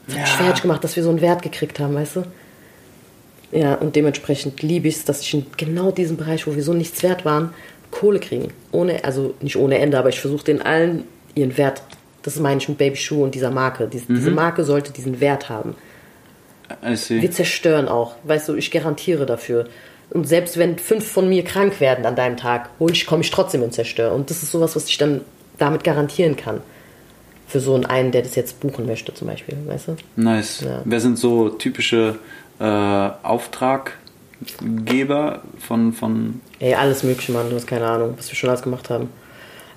[0.07, 0.38] Das hat mich Ja.
[0.45, 2.24] fertig gemacht, dass wir so einen Wert gekriegt haben, weißt du?
[3.51, 6.74] Ja, und dementsprechend liebe ich es, dass ich in genau diesem Bereich, wo wir so
[6.74, 7.53] nichts wert waren,
[7.91, 8.49] Kohle kriegen.
[8.72, 11.03] Ohne, also nicht ohne Ende, aber ich versuche den allen
[11.36, 11.82] ihren Wert,
[12.24, 13.88] das meine ich mit Baby Shoe und dieser Marke.
[13.91, 15.76] Dies, Diese Marke sollte diesen Wert haben.
[16.82, 18.16] Wir zerstören auch.
[18.24, 19.68] Weißt du, ich garantiere dafür.
[20.11, 23.32] Und selbst wenn fünf von mir krank werden an deinem Tag, hol ich, komme ich
[23.32, 24.13] trotzdem und zerstöre.
[24.13, 25.22] Und das ist sowas, was ich dann
[25.57, 26.61] damit garantieren kann.
[27.47, 29.57] Für so einen, einen, der das jetzt buchen möchte, zum Beispiel.
[29.66, 29.95] Weißt du?
[30.16, 30.61] Nice.
[30.61, 30.82] Ja.
[30.84, 32.18] Wer sind so typische
[32.59, 37.49] äh, Auftraggeber von, von Ey, alles Mögliche, Mann.
[37.49, 39.09] Du hast keine Ahnung, was wir schon alles gemacht haben.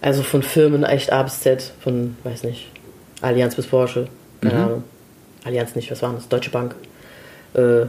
[0.01, 2.71] Also von Firmen echt A bis Z, von, weiß nicht,
[3.21, 4.09] Allianz bis Porsche.
[4.41, 4.85] Keine Ahnung.
[5.49, 6.29] Allianz nicht, was war das?
[6.29, 6.75] Deutsche Bank.
[7.55, 7.87] Äh,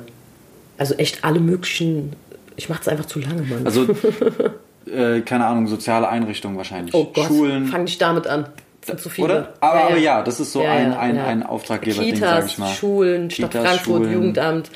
[0.78, 2.14] also echt alle möglichen.
[2.56, 3.66] Ich mach's einfach zu lange, Mann.
[3.66, 3.88] Also,
[4.92, 6.94] äh, keine Ahnung, soziale Einrichtungen wahrscheinlich.
[6.96, 7.68] Oh Gott, Schulen.
[7.68, 8.48] fang nicht damit an.
[8.82, 9.26] Das sind zu viele.
[9.26, 9.54] Oder?
[9.60, 11.26] Aber, aber ja, das ist so Ja, ein, ja, ein, ja.
[11.26, 12.74] ein Auftraggeber-Ding, Kitas, sag ich mal.
[12.74, 14.14] Schulen, Stadt Kitas, Frankfurt, Schulen.
[14.14, 14.72] Jugendamt.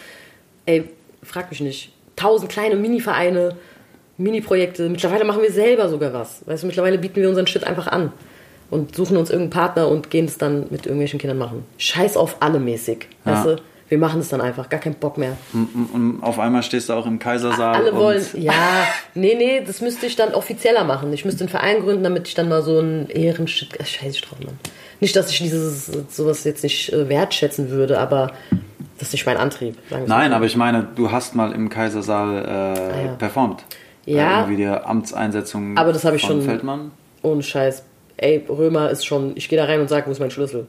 [0.65, 0.89] Ey,
[1.23, 1.91] frag mich nicht.
[2.17, 3.55] Tausend kleine Mini-Vereine,
[4.17, 4.89] Mini-Projekte.
[4.89, 6.41] Mittlerweile machen wir selber sogar was.
[6.45, 8.11] Weißt du, mittlerweile bieten wir unseren Shit einfach an.
[8.69, 11.63] Und suchen uns irgendeinen Partner und gehen es dann mit irgendwelchen Kindern machen.
[11.77, 13.07] Scheiß auf alle mäßig.
[13.23, 13.55] Weißt Ja.
[13.55, 13.61] du?
[13.89, 14.69] Wir machen es dann einfach.
[14.69, 15.37] Gar keinen Bock mehr.
[15.53, 17.75] Und, und auf einmal stehst du auch im Kaisersaal.
[17.75, 18.53] Alle wollen, ja,
[19.13, 21.13] nee, nee, das müsste ich dann offizieller machen.
[21.13, 24.21] Ich müsste einen Verein gründen, damit ich dann mal so einen Ehrenshit, äh, scheiße ich
[24.21, 24.57] drauf, Mann.
[24.99, 28.31] Nicht, dass ich dieses, sowas jetzt nicht äh, wertschätzen würde, aber
[28.97, 29.75] das ist nicht mein Antrieb.
[30.07, 33.11] Nein, aber ich meine, du hast mal im Kaisersaal äh, Ah, ja.
[33.19, 33.63] performt.
[34.05, 34.23] Ja.
[34.25, 36.91] Bei irgendwie der Amtseinsetzung Aber das habe ich schon- Feldmann.
[37.21, 37.83] Ohne Scheiß.
[38.23, 40.65] Ey, Römer ist schon, ich gehe da rein und sage, wo ist mein Schlüssel?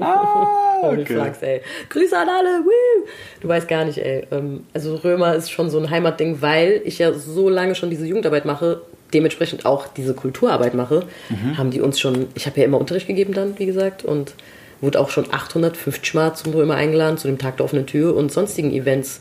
[0.00, 1.04] Ah, okay.
[1.06, 1.60] Flachs, ey.
[1.90, 3.06] Grüße an alle, woo!
[3.40, 4.26] Du weißt gar nicht, ey.
[4.30, 8.06] Ähm, Also Römer ist schon so ein Heimatding, weil ich ja so lange schon diese
[8.06, 8.80] Jugendarbeit mache,
[9.12, 11.58] dementsprechend auch diese Kulturarbeit mache, Mhm.
[11.58, 14.34] haben die uns schon, ich habe ja immer Unterricht gegeben dann, wie gesagt, und
[14.80, 18.32] wurde auch schon 850 Mal zum Römer eingeladen, zu dem Tag der offenen Tür und
[18.32, 19.18] sonstigen Events.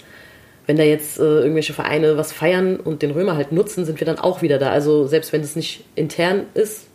[0.67, 4.05] Wenn da jetzt äh, irgendwelche Vereine was feiern und den Römer halt nutzen, sind wir
[4.07, 4.69] dann auch wieder da.
[4.71, 6.88] Also selbst wenn es nicht intern ist,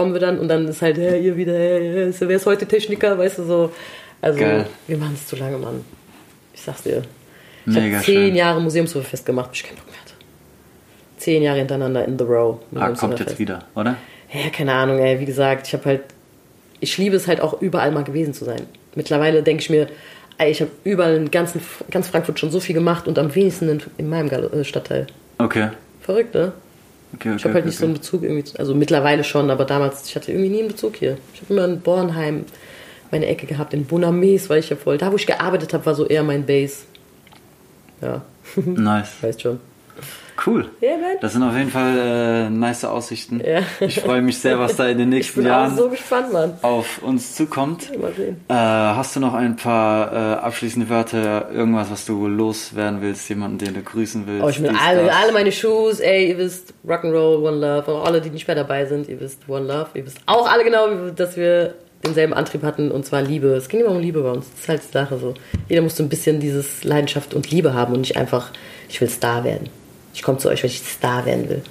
[0.00, 3.18] kommen wir dann und dann ist halt, hey, ihr wieder, hey, wer ist heute Techniker,
[3.18, 3.72] weißt du so.
[4.22, 4.64] Also Geil.
[4.86, 5.84] wir machen es zu lange, Mann.
[6.54, 7.02] Ich sag's dir.
[7.66, 8.34] Ich habe zehn schön.
[8.34, 10.14] Jahre Museumsfest gemacht, bis ich keinen Bock mehr hatte.
[11.18, 12.60] Zehn Jahre hintereinander in the row.
[12.74, 13.96] Ah, kommt jetzt wieder, oder?
[14.32, 15.20] Ja, keine Ahnung, ey.
[15.20, 16.00] Wie gesagt, ich habe halt.
[16.80, 18.62] Ich liebe es halt auch überall mal gewesen zu sein.
[18.94, 19.86] Mittlerweile denke ich mir,
[20.38, 23.68] ey, ich habe überall in ganzen, ganz Frankfurt schon so viel gemacht und am wenigsten
[23.68, 25.08] in, in meinem äh, Stadtteil.
[25.36, 25.68] Okay.
[26.00, 26.54] Verrückt, ne?
[27.14, 27.94] Okay, okay Ich habe halt okay, nicht so einen.
[27.94, 28.58] Bezug irgendwie.
[28.58, 31.16] Also mittlerweile schon, aber damals, ich hatte irgendwie nie einen Bezug hier.
[31.34, 32.44] Ich habe immer in Bornheim
[33.10, 34.98] meine Ecke gehabt, in Bonames war ich ja voll.
[34.98, 36.84] Da, wo ich gearbeitet habe, war so eher mein Base.
[38.00, 38.22] Ja,
[38.64, 39.10] Nice.
[39.20, 39.60] weißt schon.
[40.46, 40.70] Cool.
[40.80, 41.16] Ja, man.
[41.20, 43.42] Das sind auf jeden Fall äh, nice Aussichten.
[43.44, 43.60] Ja.
[43.80, 46.32] Ich freue mich sehr, was da in den Ich nächsten bin auch Jahren so gespannt,
[46.32, 46.54] Mann.
[46.62, 47.90] auf uns zukommt.
[48.00, 48.40] Mal sehen.
[48.48, 53.58] Äh, hast du noch ein paar äh, abschließende Wörter, irgendwas, was du loswerden willst, jemanden,
[53.58, 54.44] den du grüßen willst?
[54.44, 58.20] Oh, ich will alle, alle meine Shoes, ey, ihr wisst, Rock'n'Roll, One Love, und alle,
[58.20, 61.36] die nicht mehr dabei sind, ihr wisst, One Love, ihr wisst auch alle genau, dass
[61.36, 61.74] wir
[62.04, 63.48] denselben Antrieb hatten, und zwar Liebe.
[63.48, 65.34] Es ging immer um Liebe bei uns, das ist halt die Sache so.
[65.68, 68.50] Jeder muss so ein bisschen dieses Leidenschaft und Liebe haben und nicht einfach,
[68.88, 69.68] ich will Star werden.
[70.14, 71.62] Ich komme zu euch, weil ich Star werden will.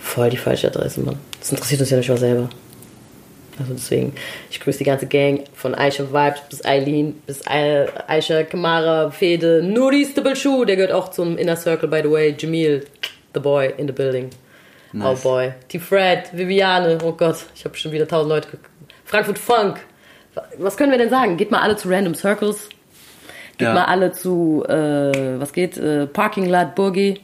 [0.00, 1.18] Voll die falsche Adresse, Mann.
[1.40, 2.48] Das interessiert uns ja nicht mal selber.
[3.58, 4.14] Also deswegen,
[4.50, 9.62] ich grüße die ganze Gang von Aisha Vibes bis Eileen, bis Ai- Aisha Kamara, Fede,
[9.62, 12.34] Nuri Stibble Shoe, der gehört auch zum Inner Circle, by the way.
[12.36, 12.84] Jamil,
[13.32, 14.30] the boy in the building.
[14.92, 15.20] Nice.
[15.20, 15.52] Oh boy.
[15.70, 18.48] Die Fred, Viviane, oh Gott, ich habe schon wieder tausend Leute.
[18.50, 18.60] ge-
[19.04, 19.76] Frankfurt Funk.
[20.58, 21.36] Was können wir denn sagen?
[21.36, 22.68] Geht mal alle zu Random Circles.
[23.56, 23.74] Geht Ja.
[23.74, 25.76] mal alle zu, äh, was geht?
[25.76, 27.20] Äh, Parking Lot Burgi.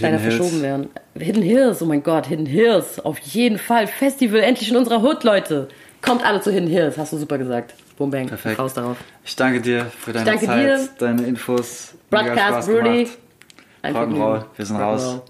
[0.00, 0.36] Leider Hills.
[0.36, 0.88] verschoben werden.
[1.18, 2.98] Hidden Hills, oh mein Gott, Hidden Hills.
[3.00, 3.86] Auf jeden Fall.
[3.86, 5.68] Festival, endlich in unserer Hood, Leute.
[6.02, 7.74] Kommt alle zu Hidden Hills, hast du super gesagt.
[7.96, 8.58] Boom bang, Perfekt.
[8.58, 8.96] raus darauf.
[9.24, 10.88] Ich danke dir für deine danke Zeit, dir.
[10.98, 11.94] deine Infos.
[12.10, 12.68] Broadcast.
[12.68, 15.20] Ein Rock'n'Roll, wir sind raus.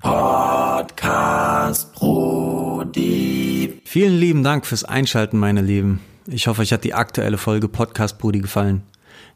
[0.00, 3.80] Podcast Brody.
[3.84, 6.00] Vielen lieben Dank fürs Einschalten, meine Lieben.
[6.26, 8.82] Ich hoffe, euch hat die aktuelle Folge Podcast Brudi gefallen.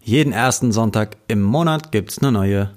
[0.03, 2.70] Jeden ersten Sonntag im Monat gibt's eine neue.